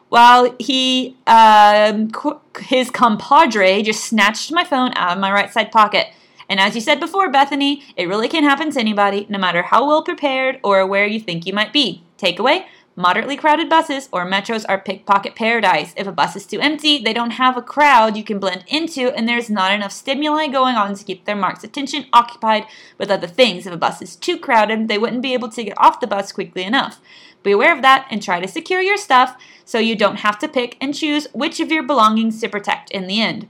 [0.10, 2.12] while he, um,
[2.60, 6.08] his compadre, just snatched my phone out of my right side pocket.
[6.48, 9.88] And as you said before, Bethany, it really can happen to anybody, no matter how
[9.88, 12.04] well prepared or where you think you might be.
[12.18, 12.66] Takeaway
[12.98, 15.94] Moderately crowded buses or metros are pickpocket paradise.
[15.98, 19.10] If a bus is too empty, they don't have a crowd you can blend into,
[19.10, 22.66] and there's not enough stimuli going on to keep their mark's attention occupied
[22.98, 23.68] with other things.
[23.68, 26.32] If a bus is too crowded, they wouldn't be able to get off the bus
[26.32, 27.02] quickly enough.
[27.44, 30.48] Be aware of that and try to secure your stuff so you don't have to
[30.48, 33.50] pick and choose which of your belongings to protect in the end.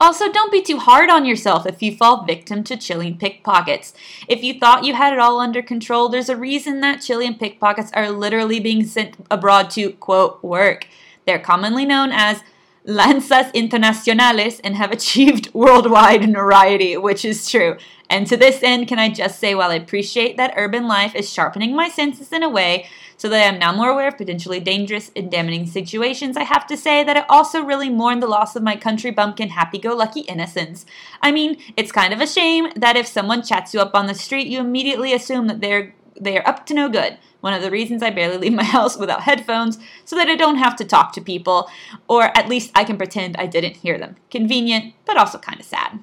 [0.00, 3.94] Also, don't be too hard on yourself if you fall victim to Chilean pickpockets.
[4.28, 7.90] If you thought you had it all under control, there's a reason that Chilean pickpockets
[7.94, 10.88] are literally being sent abroad to, quote, work.
[11.26, 12.42] They're commonly known as
[12.86, 17.76] lanzas internacionales and have achieved worldwide notoriety, which is true.
[18.10, 21.32] And to this end, can I just say, while I appreciate that urban life is
[21.32, 22.86] sharpening my senses in a way
[23.24, 26.66] so that I am now more aware of potentially dangerous and damaging situations, I have
[26.66, 29.96] to say that I also really mourn the loss of my country bumpkin happy go
[29.96, 30.84] lucky innocence.
[31.22, 34.14] I mean, it's kind of a shame that if someone chats you up on the
[34.14, 37.16] street, you immediately assume that they're they are up to no good.
[37.40, 40.58] One of the reasons I barely leave my house without headphones so that I don't
[40.58, 41.70] have to talk to people,
[42.06, 44.16] or at least I can pretend I didn't hear them.
[44.30, 46.00] Convenient, but also kind of sad.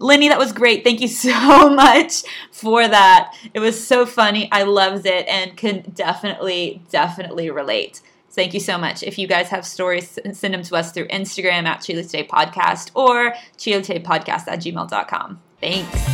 [0.00, 0.84] Lenny, that was great.
[0.84, 3.34] Thank you so much for that.
[3.52, 4.48] It was so funny.
[4.52, 8.00] I loved it and can definitely, definitely relate.
[8.30, 9.02] Thank you so much.
[9.02, 12.92] If you guys have stories, send them to us through Instagram at Chile Today Podcast
[12.94, 15.40] or Chile Today Podcast at gmail.com.
[15.60, 16.04] Thanks.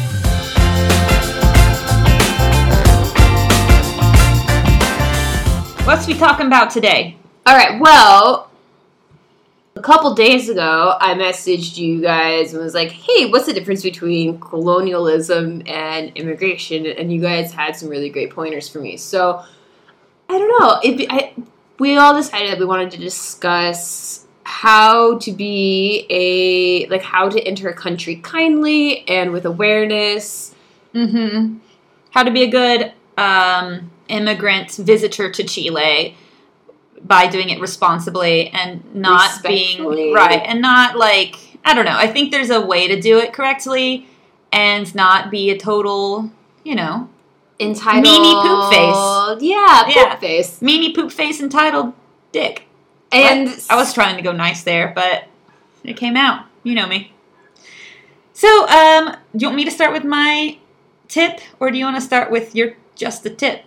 [5.87, 7.19] What's we talking about today?
[7.45, 7.79] All right.
[7.79, 8.51] Well,
[9.77, 13.83] a couple days ago, I messaged you guys and was like, "Hey, what's the difference
[13.83, 18.97] between colonialism and immigration?" And you guys had some really great pointers for me.
[18.97, 19.43] So
[20.29, 20.81] I don't know.
[20.83, 21.35] It, I,
[21.79, 27.41] we all decided that we wanted to discuss how to be a like how to
[27.41, 30.55] enter a country kindly and with awareness.
[30.95, 31.59] Mm-hmm.
[32.11, 36.17] How to be a good um, immigrant visitor to Chile
[37.05, 41.97] by doing it responsibly and not being right and not like I don't know.
[41.97, 44.07] I think there's a way to do it correctly
[44.53, 46.31] and not be a total,
[46.63, 47.09] you know,
[47.59, 49.43] entitled meanie poop face.
[49.43, 50.17] Yeah, poop yeah.
[50.17, 50.61] face.
[50.61, 51.95] Meanie poop face entitled
[52.33, 52.67] dick.
[53.13, 53.67] And what?
[53.71, 55.25] I was trying to go nice there, but
[55.83, 56.47] it came out.
[56.63, 57.13] You know me.
[58.33, 60.59] So, um, do you want me to start with my
[61.09, 63.65] tip, or do you want to start with your just the tip?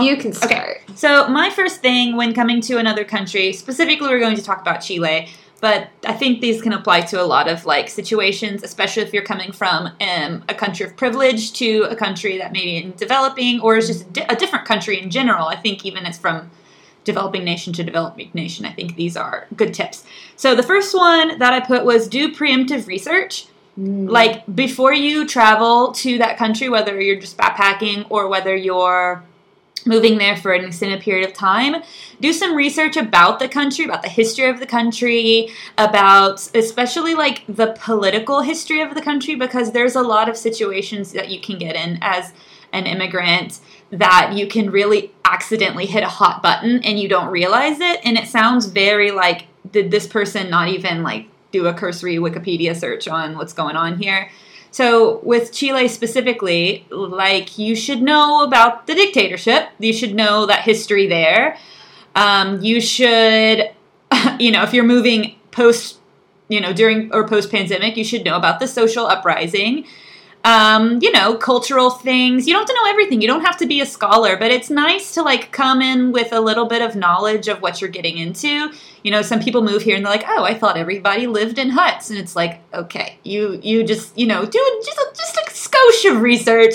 [0.00, 0.52] You can start.
[0.52, 0.80] Okay.
[0.94, 4.80] So my first thing when coming to another country, specifically we're going to talk about
[4.80, 5.28] Chile,
[5.60, 9.24] but I think these can apply to a lot of like situations, especially if you're
[9.24, 13.78] coming from um, a country of privilege to a country that maybe in developing or
[13.78, 15.46] is just a different country in general.
[15.46, 16.50] I think even it's from
[17.04, 18.66] developing nation to developing nation.
[18.66, 20.04] I think these are good tips.
[20.34, 23.46] So the first one that I put was do preemptive research.
[23.78, 29.22] Like before you travel to that country, whether you're just backpacking or whether you're
[29.86, 31.82] moving there for an extended period of time,
[32.20, 37.44] do some research about the country, about the history of the country, about especially like
[37.48, 41.58] the political history of the country, because there's a lot of situations that you can
[41.58, 42.32] get in as
[42.72, 47.80] an immigrant that you can really accidentally hit a hot button and you don't realize
[47.80, 48.00] it.
[48.04, 52.74] And it sounds very like, did this person not even like do a cursory Wikipedia
[52.74, 54.30] search on what's going on here?
[54.76, 59.70] So, with Chile specifically, like you should know about the dictatorship.
[59.78, 61.56] You should know that history there.
[62.14, 63.70] Um, you should,
[64.38, 65.98] you know, if you're moving post,
[66.48, 69.86] you know, during or post pandemic, you should know about the social uprising.
[70.46, 72.46] Um, you know, cultural things.
[72.46, 73.20] You don't have to know everything.
[73.20, 76.32] You don't have to be a scholar, but it's nice to like come in with
[76.32, 78.70] a little bit of knowledge of what you're getting into.
[79.02, 81.70] You know, some people move here and they're like, "Oh, I thought everybody lived in
[81.70, 85.50] huts," and it's like, okay, you you just you know do just a, just a
[85.50, 86.74] skosh of research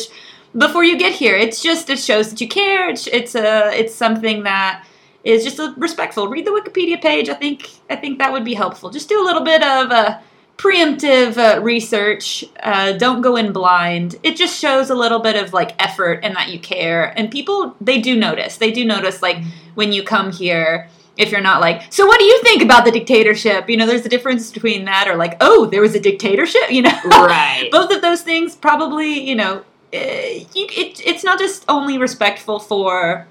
[0.57, 1.37] before you get here.
[1.37, 2.89] It's just it shows that you care.
[2.89, 4.85] It's it's a it's something that
[5.23, 6.27] is just a respectful.
[6.27, 7.29] Read the Wikipedia page.
[7.29, 8.89] I think I think that would be helpful.
[8.89, 10.19] Just do a little bit of uh,
[10.61, 12.45] preemptive uh, research.
[12.61, 14.15] Uh, don't go in blind.
[14.21, 17.17] It just shows a little bit of like effort and that you care.
[17.17, 18.57] And people they do notice.
[18.57, 19.43] They do notice like
[19.73, 20.87] when you come here.
[21.17, 23.69] If you're not like, so what do you think about the dictatorship?
[23.69, 26.61] You know, there's a difference between that or like, oh, there was a dictatorship.
[26.71, 27.67] You know, Right.
[27.69, 29.57] Both of those things probably, you know,
[29.93, 29.97] uh,
[30.53, 33.27] you, it, it's not just only respectful for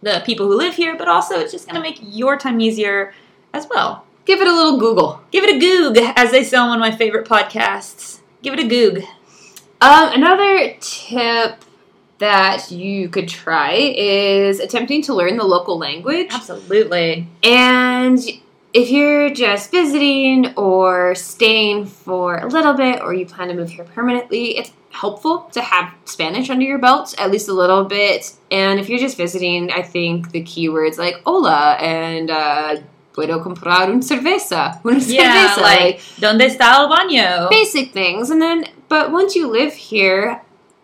[0.00, 3.12] the people who live here, but also it's just going to make your time easier
[3.52, 4.06] as well.
[4.24, 5.20] Give it a little Google.
[5.30, 8.20] Give it a goog, as they say on one of my favorite podcasts.
[8.42, 9.02] Give it a goog.
[9.80, 11.64] Um, another tip
[12.18, 16.28] that you could try is attempting to learn the local language.
[16.30, 17.26] Absolutely.
[17.42, 18.20] And
[18.72, 23.70] if you're just visiting or staying for a little bit or you plan to move
[23.70, 28.32] here permanently, it's helpful to have Spanish under your belt, at least a little bit.
[28.52, 32.76] And if you're just visiting, I think the keywords like hola and uh,
[33.14, 34.80] puedo comprar un cerveza.
[34.84, 37.48] Una Yeah, cerveza, like, ¿Dónde está el baño?
[37.50, 38.30] basic things.
[38.30, 40.40] And then, but once you live here,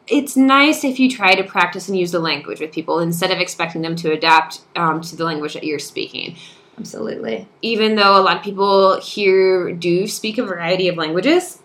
[0.06, 3.38] it's nice if you try to practice and use the language with people instead of
[3.38, 6.34] expecting them to adapt um, to the language that you're speaking
[6.78, 7.46] Absolutely.
[7.60, 11.58] even though a lot of people here do speak a variety of languages,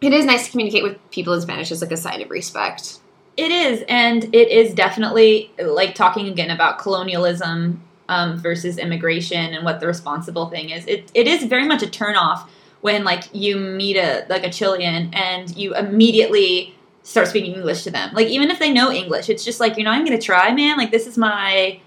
[0.00, 2.98] it is nice to communicate with people in Spanish as like a sign of respect.
[3.36, 9.64] It is, and it is definitely like talking again about colonialism um, versus immigration and
[9.64, 10.86] what the responsible thing is.
[10.86, 12.48] It it is very much a turnoff
[12.80, 17.90] when like you meet a like a Chilean and you immediately start speaking English to
[17.90, 18.10] them.
[18.14, 20.76] Like even if they know English, it's just like you're not even gonna try, man.
[20.76, 21.80] Like this is my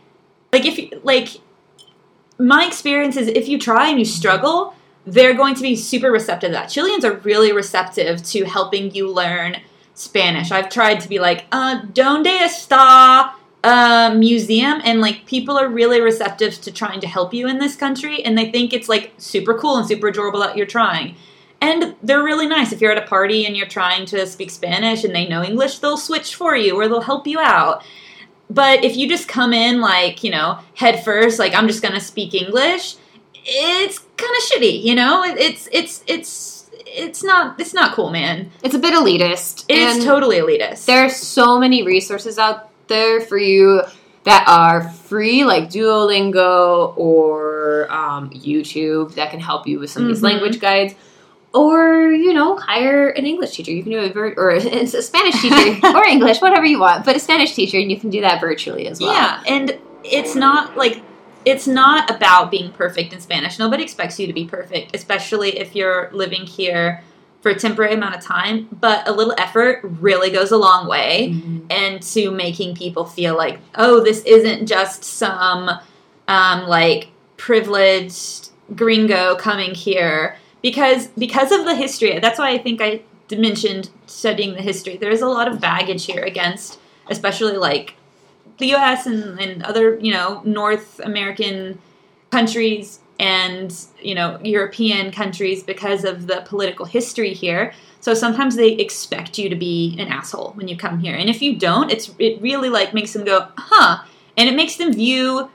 [0.51, 1.39] like if you like
[2.39, 4.73] my experience is if you try and you struggle,
[5.05, 6.67] they're going to be super receptive to that.
[6.67, 9.57] Chileans are really receptive to helping you learn
[9.93, 10.51] Spanish.
[10.51, 14.81] I've tried to be like, uh, ¿Dónde está a museum?
[14.83, 18.37] And like people are really receptive to trying to help you in this country, and
[18.37, 21.15] they think it's like super cool and super adorable that you're trying.
[21.59, 22.71] And they're really nice.
[22.71, 25.79] If you're at a party and you're trying to speak Spanish and they know English,
[25.79, 27.83] they'll switch for you or they'll help you out.
[28.49, 31.99] But if you just come in like, you know, head first, like I'm just gonna
[31.99, 32.95] speak English,
[33.43, 35.23] it's kind of shitty, you know?
[35.23, 38.51] It's it's it's it's not it's not cool, man.
[38.63, 39.65] It's a bit elitist.
[39.67, 40.85] It is totally elitist.
[40.85, 43.81] There are so many resources out there for you
[44.23, 50.09] that are free, like Duolingo or um, YouTube, that can help you with some of
[50.09, 50.23] these Mhm.
[50.23, 50.93] language guides.
[51.53, 53.71] Or you know, hire an English teacher.
[53.71, 57.05] You can do it, vir- or it's a Spanish teacher, or English, whatever you want.
[57.05, 59.13] But a Spanish teacher, and you can do that virtually as well.
[59.13, 61.01] Yeah, and it's not like
[61.45, 63.57] it's not about being perfect in Spanish.
[63.57, 67.01] Nobody expects you to be perfect, especially if you're living here
[67.47, 68.67] for a temporary amount of time.
[68.81, 71.61] But a little effort really goes a long way Mhm.
[71.69, 75.69] and to making people feel like, oh, this isn't just some
[76.27, 77.07] um, like
[77.37, 82.19] privileged gringo coming here because because of the history.
[82.19, 84.97] That's why I think I mentioned studying the history.
[84.97, 86.79] There's a lot of baggage here against,
[87.09, 87.93] especially like
[88.57, 89.05] the U.S.
[89.05, 91.79] and, and other you know North American
[92.29, 97.73] countries and you know European countries because of the political history here.
[97.99, 101.41] So sometimes they expect you to be an asshole when you come here, and if
[101.41, 104.03] you don't, it's it really like makes them go, huh,
[104.37, 105.49] and it makes them view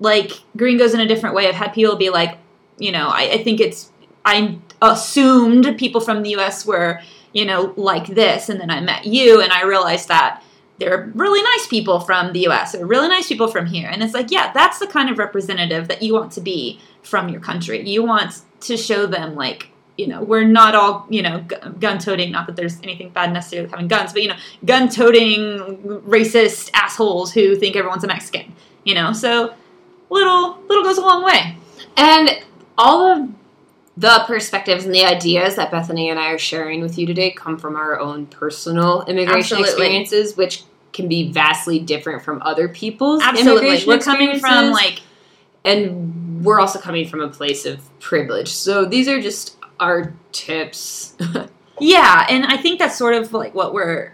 [0.00, 1.48] like gringos in a different way.
[1.48, 2.38] I've had people be like,
[2.78, 3.90] you know, I, I think it's
[4.24, 6.66] I assumed people from the U.S.
[6.66, 7.00] were
[7.32, 10.42] you know like this, and then I met you, and I realized that
[10.78, 13.88] there are really nice people from the US or really nice people from here.
[13.88, 17.28] And it's like, yeah, that's the kind of representative that you want to be from
[17.28, 17.88] your country.
[17.88, 21.40] You want to show them, like, you know, we're not all, you know,
[21.80, 24.88] gun toting, not that there's anything bad necessarily with having guns, but, you know, gun
[24.88, 25.58] toting
[26.06, 28.54] racist assholes who think everyone's a Mexican,
[28.84, 29.12] you know?
[29.12, 29.54] So
[30.10, 31.56] little, little goes a long way.
[31.96, 32.30] And
[32.76, 33.28] all of
[33.96, 37.58] the perspectives and the ideas that Bethany and I are sharing with you today come
[37.58, 39.70] from our own personal immigration Absolutely.
[39.70, 40.62] experiences, which
[40.92, 43.84] can be vastly different from other people's Absolutely.
[43.86, 45.02] We're coming from, like,
[45.64, 48.48] and we're also coming from a place of privilege.
[48.48, 51.16] So these are just our tips.
[51.80, 54.12] Yeah, and I think that's sort of like what we're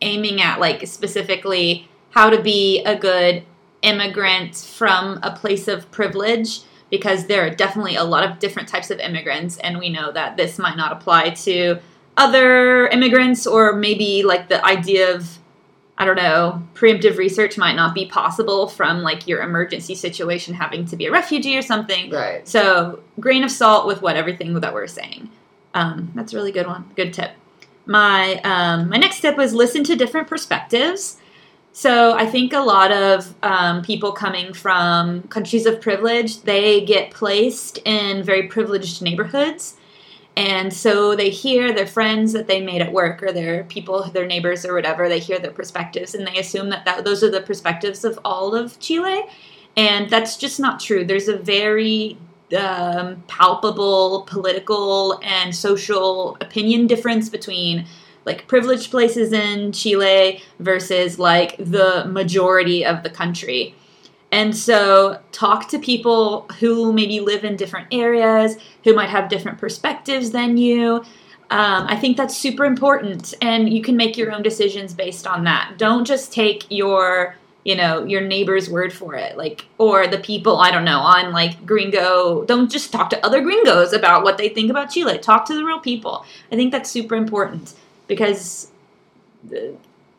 [0.00, 3.44] aiming at, like specifically how to be a good
[3.82, 6.60] immigrant from a place of privilege,
[6.90, 10.36] because there are definitely a lot of different types of immigrants, and we know that
[10.36, 11.78] this might not apply to
[12.16, 15.38] other immigrants, or maybe like the idea of
[15.98, 20.84] I don't know, preemptive research might not be possible from like your emergency situation having
[20.86, 22.10] to be a refugee or something.
[22.10, 22.46] right.
[22.46, 25.30] So, grain of salt with what everything that we're saying.
[25.74, 26.90] Um, that's a really good one.
[26.96, 27.32] Good tip.
[27.86, 31.18] My um, my next tip was listen to different perspectives.
[31.72, 37.10] So I think a lot of um, people coming from countries of privilege they get
[37.10, 39.76] placed in very privileged neighborhoods,
[40.36, 44.26] and so they hear their friends that they made at work or their people, their
[44.26, 45.08] neighbors or whatever.
[45.08, 48.54] They hear their perspectives and they assume that, that those are the perspectives of all
[48.54, 49.24] of Chile,
[49.76, 51.04] and that's just not true.
[51.04, 52.18] There's a very
[52.56, 57.86] um, palpable political and social opinion difference between
[58.24, 63.74] like privileged places in Chile versus like the majority of the country.
[64.36, 69.56] And so, talk to people who maybe live in different areas, who might have different
[69.56, 70.96] perspectives than you.
[71.48, 75.44] Um, I think that's super important, and you can make your own decisions based on
[75.44, 75.76] that.
[75.78, 77.34] Don't just take your
[77.64, 81.32] you know your neighbor's word for it like or the people i don't know on
[81.32, 85.44] like gringo don't just talk to other gringos about what they think about chile talk
[85.44, 87.74] to the real people i think that's super important
[88.06, 88.70] because
[89.52, 89.72] uh,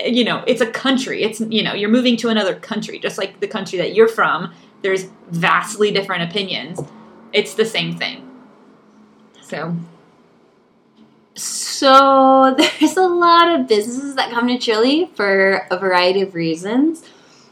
[0.06, 1.24] you know it's a country.
[1.24, 3.00] It's you know you're moving to another country.
[3.00, 6.80] Just like the country that you're from there's vastly different opinions.
[7.34, 8.30] It's the same thing.
[9.42, 9.76] So.
[11.36, 17.04] So there's a lot of businesses that come to Chile for a variety of reasons.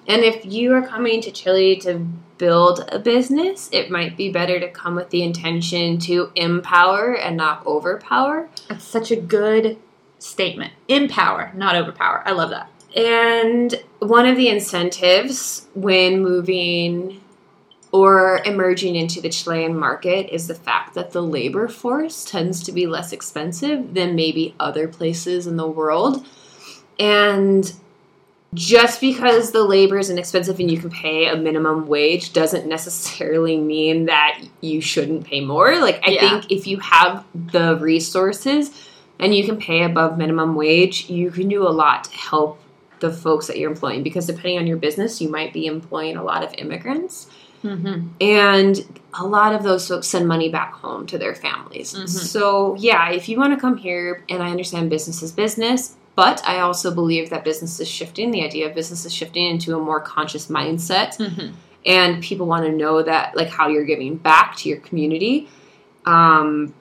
[0.07, 1.99] And if you are coming to Chile to
[2.37, 7.37] build a business, it might be better to come with the intention to empower and
[7.37, 8.49] not overpower.
[8.67, 9.77] that's such a good
[10.25, 17.21] statement empower not overpower i love that And one of the incentives when moving
[17.91, 22.71] or emerging into the Chilean market is the fact that the labor force tends to
[22.71, 26.25] be less expensive than maybe other places in the world.
[26.99, 27.71] And
[28.53, 33.57] just because the labor is inexpensive and you can pay a minimum wage doesn't necessarily
[33.57, 35.79] mean that you shouldn't pay more.
[35.79, 36.29] Like, I Yeah.
[36.29, 38.71] think if you have the resources
[39.19, 42.59] and you can pay above minimum wage, you can do a lot to help
[42.99, 46.23] the folks that you're employing because depending on your business, you might be employing a
[46.23, 47.27] lot of immigrants.
[47.63, 48.07] mm-hmm.
[48.21, 51.93] And a lot of those folks send money back home to their families.
[51.93, 52.07] Mhm.
[52.07, 56.41] So, yeah, if you want to come here, and I understand business is business, but
[56.47, 58.31] I also believe that business is shifting.
[58.31, 61.53] The idea of business is shifting into a more conscious mindset Mm-hmm.
[61.85, 65.47] and people want to know that like how you're giving back to your community
[66.05, 66.73] um,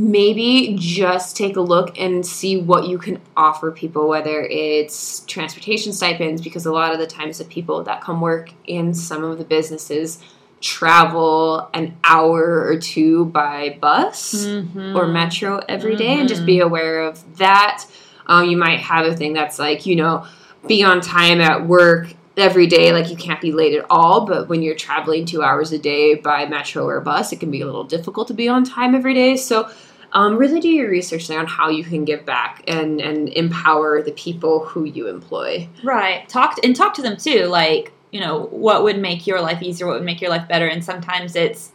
[0.00, 5.92] maybe just take a look and see what you can offer people whether it's transportation
[5.92, 9.38] stipends because a lot of the times the people that come work in some of
[9.38, 10.18] the businesses
[10.60, 14.96] travel an hour or two by bus Mm-hmm.
[14.96, 17.84] or metro every day, and just be aware of that.
[18.26, 20.26] Um, you might have a thing that's like, you know,
[20.66, 24.26] be on time at work every day, like you can't be late at all.
[24.26, 27.60] But when you're traveling two hours a day by metro or bus, it can be
[27.60, 29.36] a little difficult to be on time every day.
[29.36, 29.70] So,
[30.12, 34.00] um, really do your research there on how you can give back and, and empower
[34.00, 35.68] the people who you employ.
[35.82, 36.28] Right.
[36.28, 37.46] Talk and talk to them too.
[37.46, 39.88] Like, you know, what would make your life easier?
[39.88, 40.68] What would make your life better?
[40.68, 41.72] And sometimes it's,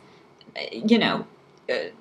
[0.72, 1.28] you know,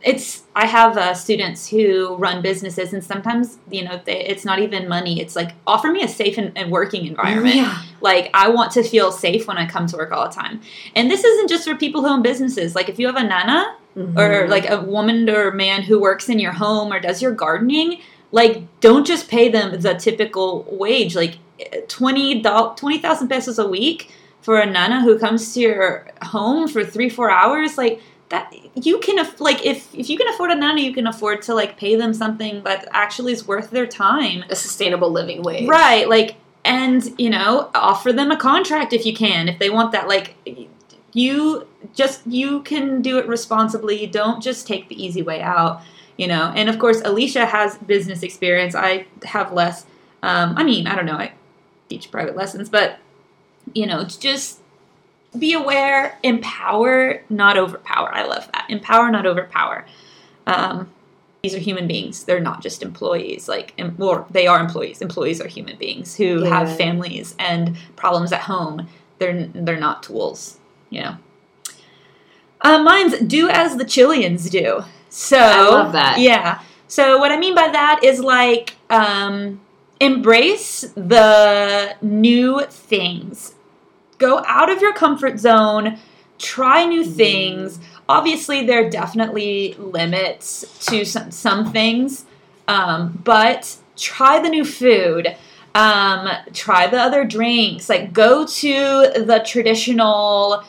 [0.02, 0.44] it's.
[0.54, 4.88] I have uh, students who run businesses, and sometimes you know they, it's not even
[4.88, 5.20] money.
[5.20, 7.56] It's like offer me a safe and, and working environment.
[7.56, 7.82] Yeah.
[8.00, 10.60] Like I want to feel safe when I come to work all the time.
[10.96, 12.74] And this isn't just for people who own businesses.
[12.74, 14.48] Like if you have a nana or Mhm.
[14.48, 18.00] like a woman or man who works in your home or does your gardening,
[18.32, 21.38] like don't just pay them the typical wage, like
[21.88, 26.84] twenty twenty thousand pesos a week for a nana who comes to your home for
[26.84, 28.00] three four hours, like
[28.30, 31.54] that you can like if if you can afford a nanny you can afford to
[31.54, 34.44] like pay them something that actually is worth their time.
[34.50, 35.68] a sustainable living wage.
[35.68, 39.92] Right, like and you know offer them a contract if you can if they want
[39.92, 40.34] that like
[41.12, 45.80] you just you can do it responsibly don't just take the easy way out
[46.16, 49.86] you know and of course alicia has business experience i have less
[50.22, 51.32] um, i mean i don't know i
[51.88, 52.98] teach private lessons but
[53.72, 54.60] you know it's just
[55.36, 58.14] be aware empower not overpower.
[58.14, 58.66] I love that.
[58.68, 59.84] Empower not overpower.
[60.46, 60.88] Um,
[61.42, 62.24] these are human beings.
[62.24, 63.48] They're not just employees.
[63.48, 65.02] Like em- or they are employees.
[65.02, 66.48] Employees are human beings who Yeah.
[66.48, 68.88] have families and problems at home.
[69.18, 70.58] They're they're not tools
[70.90, 71.16] you know.
[72.60, 74.82] Uh, mine's do as the chileans do.
[75.10, 76.18] So I love that.
[76.18, 76.60] yeah.
[76.88, 79.60] So what i mean by that is like um,
[80.00, 83.54] embrace the new things
[84.18, 85.98] go out of your comfort zone
[86.38, 87.80] try new things.
[88.08, 92.24] Obviously there are definitely limits to some, some things
[92.66, 95.36] um, but try the new food
[95.74, 100.64] um, try the other drinks like go to the traditional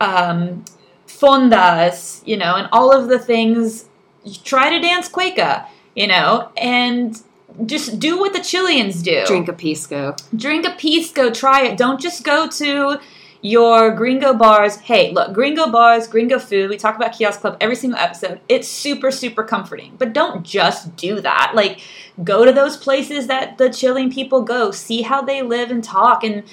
[0.00, 0.64] um,
[1.06, 3.86] fondas you know and all of the things.
[4.42, 7.20] Try to dance cueca you know and
[7.66, 9.24] just do what the chileans do.
[9.26, 10.16] Drink a pisco.
[10.34, 11.76] drink a pisco try it.
[11.76, 12.98] Don't just go to
[13.42, 14.76] your gringo bars.
[14.76, 16.70] Hey look gringo bars gringo food.
[16.70, 18.40] We talk about kiosk club every single episode.
[18.48, 19.94] It's super super comforting.
[19.98, 21.52] But don't just do that.
[21.54, 21.80] Like
[22.22, 24.70] go to those places that the chilean people go.
[24.70, 26.24] See how they live and talk.
[26.24, 26.44] And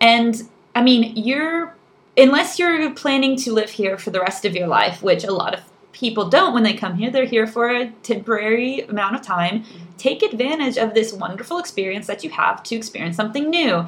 [0.00, 1.76] and i mean you're
[2.16, 5.54] unless you're planning to live here for the rest of your life which a lot
[5.54, 5.60] of
[6.00, 9.62] people don't when they come here they're here for a temporary amount of time.
[9.98, 13.86] Take advantage of this wonderful experience that you have to experience something new.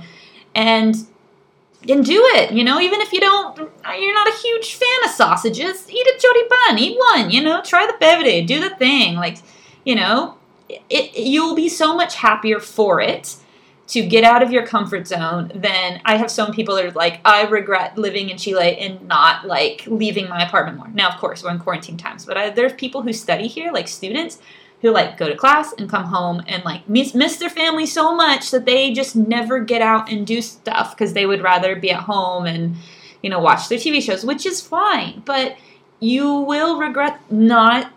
[0.54, 0.94] And
[1.88, 5.10] and do it you know even if you don't you're not a huge fan of
[5.10, 5.90] sausages.
[5.90, 9.16] Eat a choripán eat one you know try the bevere do the thing.
[9.16, 9.38] Like
[9.84, 10.36] you know
[10.68, 13.36] it, you'll be so much happier for it
[13.92, 17.20] to get out of your comfort zone then I have some people that are like,
[17.26, 20.88] I regret living in Chile and not like leaving my apartment more.
[20.88, 23.88] Now, of course, we're in quarantine times, but I, there's people who study here, like
[23.88, 24.38] students,
[24.80, 28.16] who like go to class and come home and like miss, miss their family so
[28.16, 31.90] much that they just never get out and do stuff because they would rather be
[31.90, 32.74] at home and
[33.22, 35.22] you know watch their TV shows, which is fine.
[35.26, 35.58] But
[36.00, 37.92] you will regret not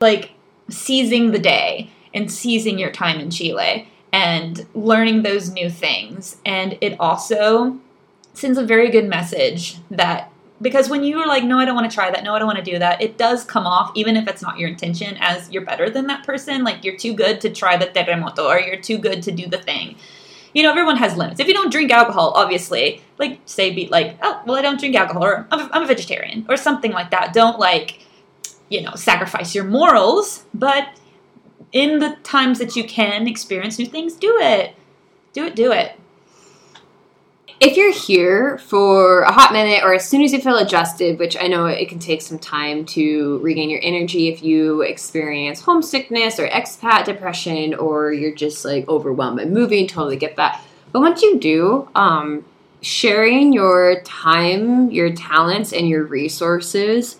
[0.00, 0.30] like
[0.70, 6.36] seizing the day and seizing your time in Chile and learning those new things.
[6.46, 7.80] And it also
[8.32, 10.30] sends a very good message that
[10.62, 12.46] because when you are like, no, I don't want to try that, no, I don't
[12.46, 15.50] want to do that, it does come off, even if it's not your intention, as
[15.50, 16.62] you're better than that person.
[16.62, 19.58] Like you're too good to try the terremoto or you're too good to do the
[19.58, 19.96] thing.
[20.52, 21.40] You know, everyone has limits.
[21.40, 24.94] If you don't drink alcohol, obviously, like say, be like, oh, well, I don't drink
[24.94, 27.32] alcohol, or I'm a, I'm a vegetarian, or something like that.
[27.32, 27.98] Don't like,
[28.68, 30.88] you know, sacrifice your morals, but
[31.72, 34.74] in the times that you can experience new things, do it.
[35.32, 35.98] Do it, do it.
[37.60, 41.36] If you're here for a hot minute or as soon as you feel adjusted, which
[41.40, 46.38] I know it can take some time to regain your energy if you experience homesickness
[46.38, 50.62] or expat depression or you're just like overwhelmed by moving, totally get that.
[50.92, 52.44] But once you do, um,
[52.80, 57.16] sharing your time, your talents, and your resources,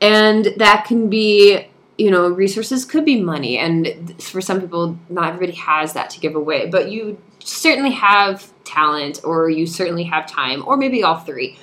[0.00, 1.66] and that can be
[1.98, 6.20] you know resources could be money and for some people not everybody has that to
[6.20, 11.18] give away but you certainly have talent or you certainly have time or maybe all
[11.18, 11.58] three.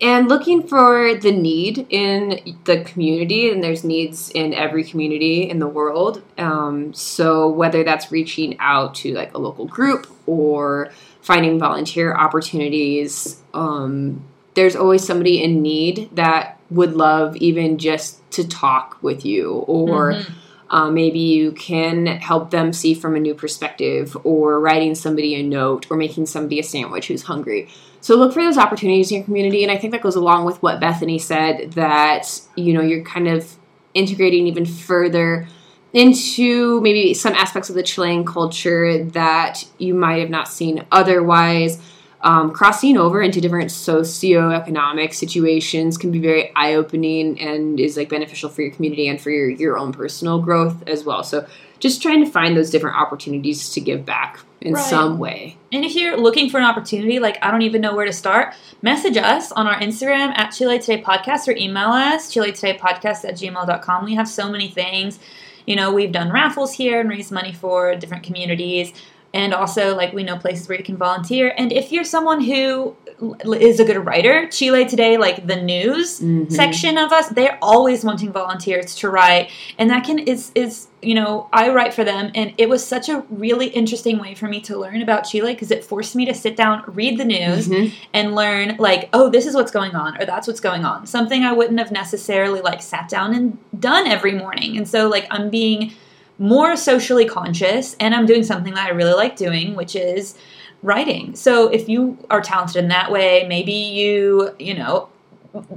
[0.00, 5.60] And looking for the need in the community and there's needs in every community in
[5.60, 10.90] the world um, so whether that's reaching out to like a local group or
[11.22, 14.24] finding volunteer opportunities um,
[14.54, 20.12] there's always somebody in need that would love even just to talk with you or
[20.14, 20.26] Mhm.
[20.70, 25.42] uh, maybe you can help them see from a new perspective or writing somebody a
[25.42, 27.68] note or making somebody a sandwich who's hungry
[28.00, 30.60] so look for those opportunities in your community and i think that goes along with
[30.62, 33.54] what bethany said that you know you're kind of
[33.92, 35.46] integrating even further
[35.92, 41.78] into maybe some aspects of the chilean culture that you might have not seen otherwise
[42.24, 48.48] um, crossing over into different socioeconomic situations can be very eye-opening and is like beneficial
[48.50, 51.46] for your community and for your, your own personal growth as well so
[51.80, 54.84] just trying to find those different opportunities to give back in Right.
[54.84, 58.06] some way And if you're looking for an opportunity, like I don't even know where
[58.06, 62.50] to start, message us on our Instagram at Chile Today Podcast or email us, Chile
[62.52, 64.04] Today Podcast at gmail.com.
[64.06, 65.18] We have so many things.
[65.66, 68.94] You know, we've done raffles here and raised money for different communities.
[69.34, 71.52] And also, like, we know places where you can volunteer.
[71.58, 72.96] And if you're someone who
[73.44, 74.48] is a good writer.
[74.48, 76.50] Chile Today, like the news Mhm.
[76.50, 81.14] section of us, they're always wanting volunteers to write, and that can is is you
[81.14, 84.60] know I write for them, and it was such a really interesting way for me
[84.62, 87.92] to learn about Chile because it forced me to sit down, read the news, Mhm.
[88.12, 91.44] and learn like oh this is what's going on or that's what's going on something
[91.44, 95.50] i wouldn't have necessarily like sat down and done every morning and so like i'm
[95.50, 95.92] being
[96.38, 100.36] more socially conscious and i'm doing something that i really like doing which is
[100.84, 101.34] writing.
[101.34, 105.08] So if you are talented in that way maybe you you know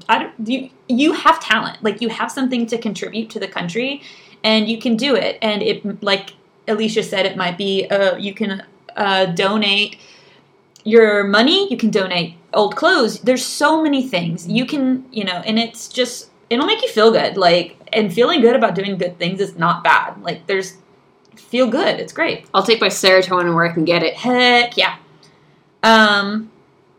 [0.10, 1.84] I don't, you you have talent.
[1.84, 4.01] Like you have something to contribute to the country
[4.43, 5.38] and you can do it.
[5.41, 6.34] And it like
[6.68, 8.64] alicia said it might be uh, you can
[8.95, 9.97] uh, donate
[10.84, 13.20] your money you can donate old clothes.
[13.22, 14.47] There's so many things.
[14.47, 18.41] You can you know and it's just it'll make you feel good like and feeling
[18.41, 20.22] good about doing good things is not bad.
[20.22, 20.78] Like there's
[21.36, 22.45] feel good it's great.
[22.54, 24.16] I'll take my serotonin where I can get it.
[24.16, 24.98] heck yeah.
[25.84, 26.52] Um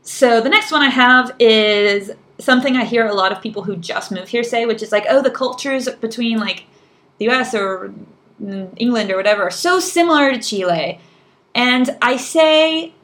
[0.03, 3.76] so the next one i have is something i hear a lot of people who
[3.76, 6.64] just move here say which is like oh the cultures between like
[7.18, 7.92] the us or
[8.78, 10.99] england or whatever are so similar to chile.
[11.55, 12.94] And i say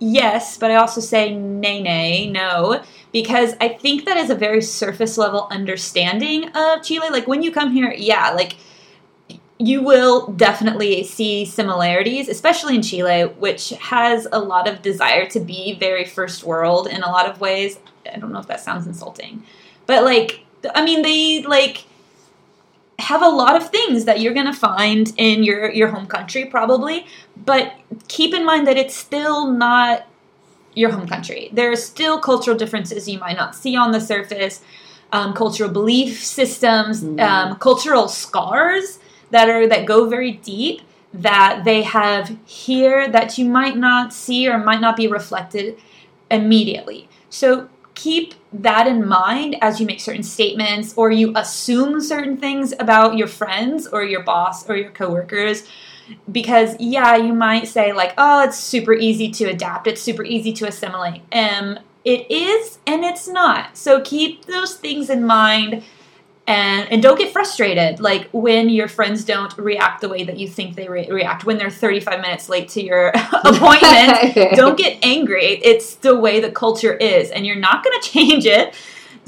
[0.00, 4.62] yes, but I also say nay, nay, no, because I think that is a very
[4.62, 7.08] surface level understanding of Chile.
[7.10, 8.56] Like when you come here, yeah, like
[9.58, 15.40] you will definitely see similarities, especially in Chile, which has a lot of desire to
[15.40, 17.78] be very first world in a lot of ways.
[18.10, 19.42] I don't know if that sounds insulting,
[19.86, 20.44] but like,
[20.74, 21.84] I mean, they like
[23.00, 26.44] have a lot of things that you're going to find in your your home country
[26.44, 27.06] probably
[27.44, 27.72] but
[28.08, 30.06] keep in mind that it's still not
[30.74, 34.60] your home country there are still cultural differences you might not see on the surface
[35.12, 37.20] um, cultural belief systems Mm.
[37.20, 38.98] um, cultural scars
[39.30, 44.48] that are that go very deep that they have here that you might not see
[44.48, 45.76] or might not be reflected
[46.30, 52.36] immediately so keep that in mind as you make certain statements or you assume certain
[52.36, 55.64] things about your friends or your boss or your coworkers
[56.30, 60.52] because yeah you might say like oh it's super easy to adapt it's super easy
[60.52, 65.82] to assimilate um it is and it's not so keep those things in mind
[66.50, 70.48] and and don't get frustrated like when your friends don't react the way that you
[70.48, 73.08] think they re- react when they're 35 minutes late to your
[73.44, 74.10] appointment
[74.56, 75.60] don't get angry.
[75.62, 78.74] It's the way the culture is, and you're not going to change it.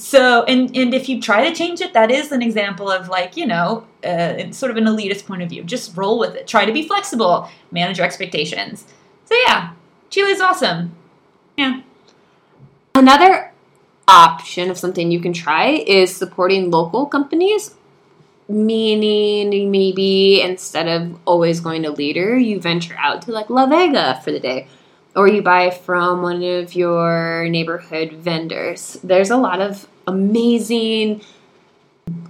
[0.03, 3.36] So, and and if you try to change it, that is an example of like
[3.36, 5.62] you know, uh, sort of an elitist point of view.
[5.62, 6.48] Just roll with it.
[6.48, 7.48] Try to be flexible.
[7.70, 8.84] Manage your expectations.
[9.26, 9.74] So yeah,
[10.11, 10.96] Chile's awesome.
[11.57, 11.82] Yeah.
[12.96, 13.53] Another
[14.09, 17.76] option of something you can try is supporting local companies.
[18.48, 24.20] Meaning, maybe instead of always going to Lider, you venture out to like La Vega
[24.24, 24.66] for the day,
[25.14, 28.98] or you buy from one of your neighborhood vendors.
[29.05, 31.22] There's a lot of amazing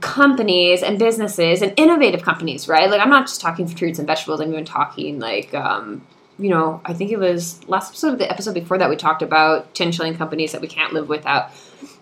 [0.00, 2.90] companies and businesses and innovative companies, right?
[2.90, 4.40] Like I'm not just talking fruits and vegetables.
[4.40, 6.06] I'm even talking like, um,
[6.38, 9.22] you know, I think it was last episode, of the episode before that we talked
[9.22, 11.50] about ten Chilean companies that we can't live without.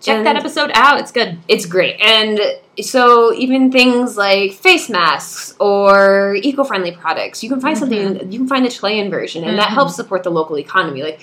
[0.01, 0.99] Check And that episode out.
[1.01, 1.39] It's good.
[1.49, 2.41] It's great, and
[2.81, 8.31] so even things like face masks or eco-friendly products, you can find something.
[8.33, 9.75] You can find the Chilean version, and that Mhm.
[9.75, 11.03] helps support the local economy.
[11.03, 11.21] Like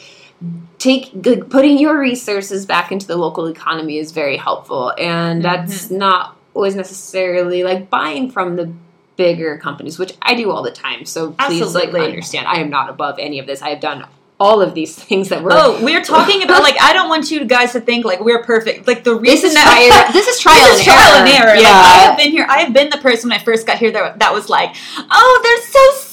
[0.78, 5.86] take like, putting your resources back into the local economy is very helpful, and that's
[5.86, 5.98] mm-hmm.
[5.98, 8.72] not always necessarily like buying from the
[9.16, 11.06] bigger companies, which I do all the time.
[11.06, 12.00] So please Absolutely.
[12.00, 13.62] like understand, I am not above any of this.
[13.62, 14.06] I have done
[14.40, 15.52] all of these things that were.
[15.52, 18.88] Oh, we're talking about like I don't want you guys to think like we're perfect.
[18.88, 20.14] Like the this reason is that trial.
[20.14, 21.26] This is trial, this is and, trial error.
[21.26, 21.56] and error.
[21.56, 21.70] Yeah.
[21.70, 22.46] Like, I have been here.
[22.50, 25.40] I have been the person when I first got here that, that was like, "Oh,
[25.44, 26.07] they're so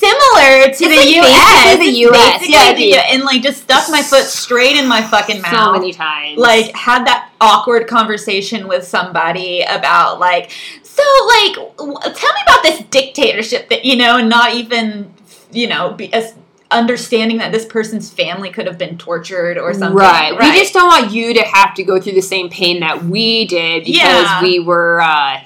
[0.45, 1.79] similar to the like U.S.
[1.79, 2.49] the US.
[2.49, 5.53] Yeah, the and like just stuck my foot straight in my fucking mouth.
[5.53, 6.39] so many times.
[6.39, 10.51] like had that awkward conversation with somebody about like,
[10.83, 15.13] so like, w- tell me about this dictatorship that you know, and not even
[15.53, 16.35] you know, be as
[16.71, 19.97] understanding that this person's family could have been tortured or something.
[19.97, 20.33] Right.
[20.33, 23.45] We just don't want you to have to go through the same pain that we
[23.47, 24.43] did because Yeah.
[24.43, 25.41] we were uh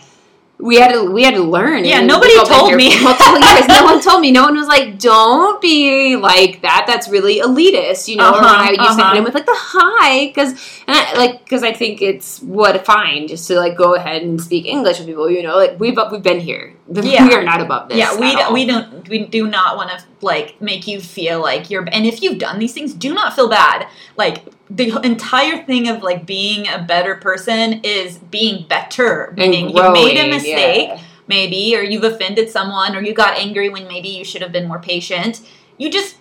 [0.58, 1.84] we had to we had to learn.
[1.84, 2.88] Yeah, nobody we've all been told me.
[2.90, 3.68] years.
[3.68, 4.32] No one told me.
[4.32, 6.84] No one was like, "Don't be like that.
[6.86, 8.30] That's really elitist." You know.
[8.30, 9.10] Uh-huh, I used uh-huh.
[9.10, 10.50] hit him with like the hi, because
[10.86, 14.40] and I, like because I think it's what fine just to like go ahead and
[14.40, 15.30] speak English with people.
[15.30, 16.74] You know, like we've we've been here.
[16.90, 17.28] Yeah.
[17.28, 17.98] We are not above this.
[17.98, 18.52] yeah we all.
[18.52, 22.22] we don't we do not want to like make you feel like you're and if
[22.22, 23.86] you've done these things do not feel bad
[24.16, 29.68] like the entire thing of like being a better person is being better And meaning
[29.70, 31.02] you made a mistake yeah.
[31.26, 34.68] maybe or you've offended someone or you got angry when maybe you should have been
[34.68, 35.40] more patient
[35.78, 36.16] you just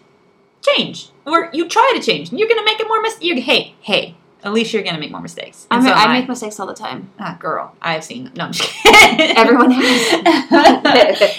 [0.61, 2.31] change, or you try to change.
[2.31, 5.21] You're gonna make it more mis- you Hey, hey, at least you're gonna make more
[5.21, 5.67] mistakes.
[5.69, 7.09] I, mean, so am I make mistakes all the time.
[7.19, 8.33] Ah, girl, I've seen them.
[8.35, 9.19] No, I'm just kidding.
[9.37, 11.37] Everyone has.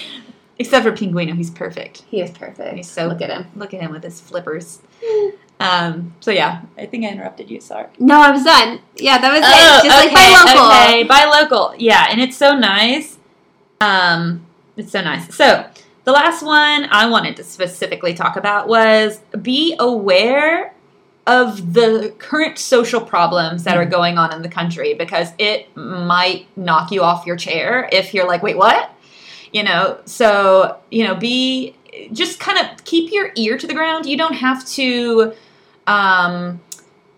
[0.58, 2.02] Except for Pinguino, he's perfect.
[2.08, 2.74] he is perfect.
[2.74, 3.46] He's so Look at him.
[3.54, 4.80] Look at him with his flippers.
[5.60, 6.14] Um.
[6.20, 7.60] So yeah, I think I interrupted you.
[7.60, 7.86] Sorry.
[7.98, 8.80] No, I was done.
[8.96, 9.84] Yeah, that was Oh, it.
[9.84, 10.70] Just like buy local.
[10.70, 11.74] Okay, buy local.
[11.78, 13.18] Yeah, and it's so nice.
[13.80, 14.46] Um,
[14.76, 15.34] it's so nice.
[15.34, 15.68] So
[16.04, 20.74] the last one I wanted to specifically talk about was be aware
[21.26, 26.46] of the current social problems that are going on in the country because it might
[26.56, 28.90] knock you off your chair if you're like, wait, what?
[29.52, 31.74] You know, so you know, be
[32.12, 34.06] just kind of keep your ear to the ground.
[34.06, 35.34] You don't have to
[35.88, 36.60] um,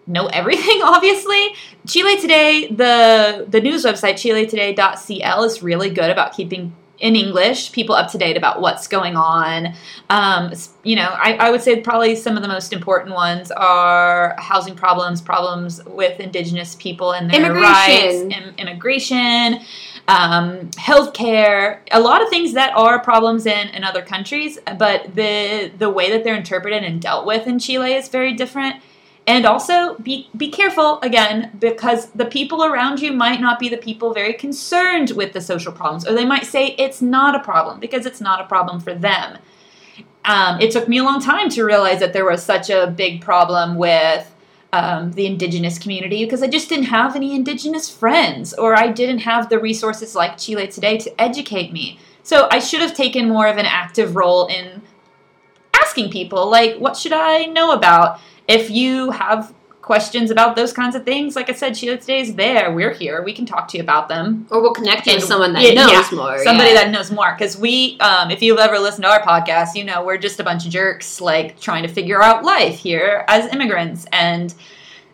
[0.07, 1.55] know everything, obviously.
[1.87, 7.95] Chile Today, the the news website ChileToday.cl is really good about keeping in English people
[7.95, 9.75] up to date about what's going on.
[10.11, 10.53] Um,
[10.85, 14.75] you know, I, I would say probably some of the most important ones are housing
[14.75, 18.29] problems, problems with Indigenous people and their Immigration.
[18.29, 19.61] rights, im- immigration,
[20.11, 25.71] um, healthcare, a lot of things that are problems in, in other countries, but the
[25.79, 28.83] the way that they're interpreted and dealt with in Chile is very different.
[29.29, 33.77] And also be be careful again because the people around you might not be the
[33.77, 37.79] people very concerned with the social problems, or they might say it's not a problem
[37.79, 39.39] because it's not a problem for them.
[40.25, 43.21] Um, it took me a long time to realize that there was such a big
[43.21, 44.30] problem with
[44.73, 49.21] um, the indigenous community because I just didn't have any indigenous friends, or I didn't
[49.21, 51.99] have the resources like Chile Today to educate me.
[52.23, 54.83] So I should have taken more of an active role in
[55.75, 58.21] asking people, like, what should I know about?
[58.47, 59.55] If you have
[59.91, 62.70] questions about those kinds of things, like I said, Chile Today is there.
[62.70, 63.22] We're here.
[63.24, 65.72] We can talk to you about them Or we'll connect you with someone that yeah,
[65.74, 66.38] knows yeah, more.
[66.45, 66.84] somebody yeah.
[66.84, 70.05] that knows more because we um, if you've ever listened to our podcast you know
[70.05, 74.07] we're just a bunch of jerks like trying to figure out life here as immigrants
[74.12, 74.55] and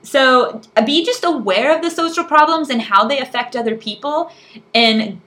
[0.02, 4.30] so be just aware of the social problems and how they affect other people
[4.74, 5.18] and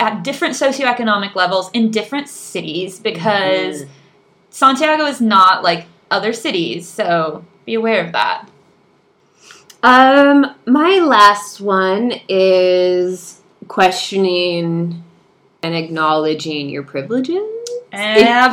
[0.00, 3.88] at different socioeconomic levels in different cities because Mhm.
[4.48, 8.48] santiago is not like other cities so be aware of that
[9.86, 15.04] Um, my last one is questioning
[15.62, 17.40] and acknowledging your privileges.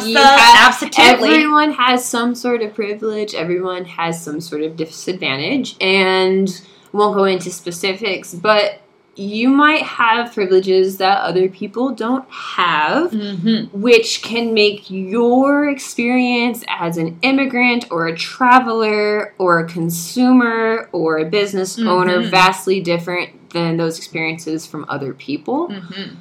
[0.05, 3.33] You have- absolutely Everyone has some sort of privilege.
[3.33, 6.49] Everyone has some sort of disadvantage, and
[6.91, 8.82] won't go into specifics, but
[9.15, 13.69] you might have privileges that other people don't have Mhm.
[13.71, 21.17] which can make your experience as an immigrant or a traveler or a consumer or
[21.19, 22.31] a business owner Mhm.
[22.31, 25.69] vastly different than those experiences from other people.
[25.69, 26.15] Mhm.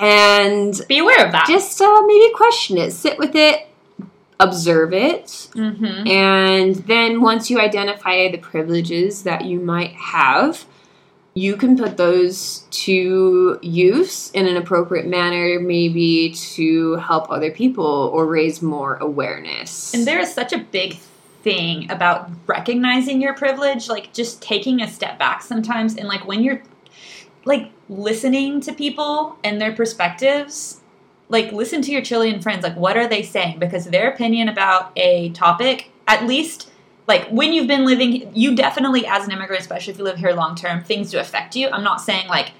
[0.00, 3.66] And be aware of that just uh, maybe question it, sit with it,
[4.38, 6.08] observe it, Mhm.
[6.08, 10.66] and then once you identify the privileges that you might have,
[11.38, 18.10] you can put those to use in an appropriate manner, maybe to help other people
[18.12, 19.94] or raise more awareness.
[19.94, 20.98] And there is such a big
[21.42, 26.42] thing about recognizing your privilege, like just taking a step back sometimes and like when
[26.42, 26.62] you're
[27.44, 30.80] like listening to people and their perspectives,
[31.28, 33.60] like listen to your Chilean friends, like what are they saying?
[33.60, 36.67] Because their opinion about a topic, at least
[37.08, 40.32] like when you've been living you definitely as an immigrant, especially if you live here
[40.32, 41.68] long term, things do affect you.
[41.70, 42.52] I'm not saying like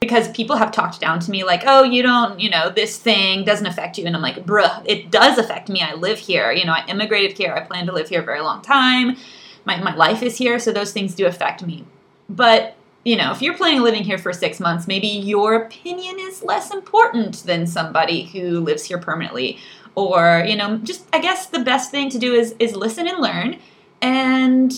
[0.00, 3.44] because people have talked down to me like, oh, you don't, you know, this thing
[3.44, 4.06] doesn't affect you.
[4.06, 5.82] And I'm like, bruh, it does affect me.
[5.82, 6.52] I live here.
[6.52, 7.52] You know, I immigrated here.
[7.52, 9.16] I plan to live here a very long time.
[9.64, 10.58] My, my life is here.
[10.60, 11.84] So those things do affect me.
[12.28, 16.44] But, you know, if you're planning living here for six months, maybe your opinion is
[16.44, 19.58] less important than somebody who lives here permanently.
[19.96, 23.18] Or, you know, just I guess the best thing to do is is listen and
[23.18, 23.58] learn
[24.00, 24.72] and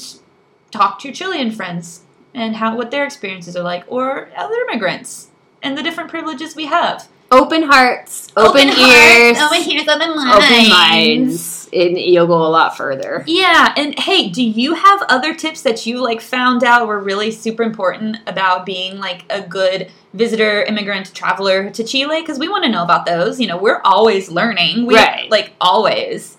[0.70, 2.02] talk to your Chilean friends
[2.34, 5.28] and how what their experiences are like, or other immigrants
[5.62, 7.08] and the different privileges we have.
[7.32, 10.44] open hearts, open, ears, hearts, open ears, open minds.
[10.44, 13.22] open minds, and you'll go a lot further.
[13.26, 17.30] Yeah, and hey, do you have other tips that you like found out were really
[17.30, 22.20] super important about being like a good visitor, immigrant, traveler to Chile?
[22.20, 23.40] Because we want to know about those.
[23.40, 25.30] You know, we're always learning, we, Right.
[25.30, 26.36] Like always,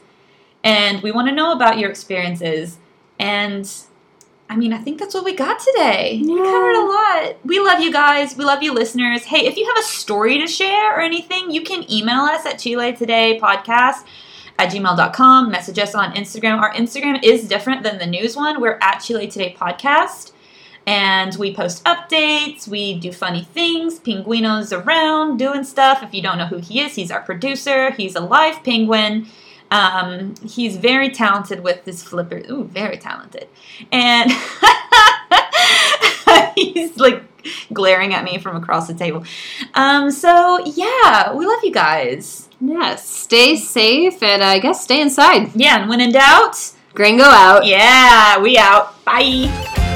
[0.64, 2.78] and we want to know about your experiences.
[3.20, 3.70] And
[4.50, 6.22] I mean, I think that's what we got today.
[6.22, 7.38] We covered a lot.
[7.46, 8.36] We love you guys.
[8.36, 9.24] We love you, listeners.
[9.24, 12.60] Hey, if you have a story to share or anything, you can email us at
[12.60, 14.06] Chile Today Podcast
[14.60, 15.50] at gmail.com.
[15.50, 16.60] Message us on Instagram.
[16.60, 18.60] Our Instagram is different than the news one.
[18.60, 20.34] We're at Chile Today Podcast.
[20.86, 22.68] And we post updates.
[22.68, 24.00] We do funny things.
[24.00, 26.04] Pinguino's around doing stuff.
[26.04, 27.92] If you don't know who he is, he's our producer.
[27.92, 29.28] He's a live penguin.
[29.72, 32.44] Um, he's very talented with his flipper.
[32.52, 33.48] Ooh, very talented.
[33.92, 34.32] And
[36.56, 37.24] he's like
[37.74, 39.24] glaring at me from across the table.
[39.74, 42.50] Um, so yeah, we love you guys.
[42.60, 43.08] Yes.
[43.08, 45.52] Stay safe and I guess stay inside.
[45.56, 47.66] Yeah, and when in doubt, Gringo out.
[47.66, 49.04] yeah, we out.
[49.06, 49.90] Bye.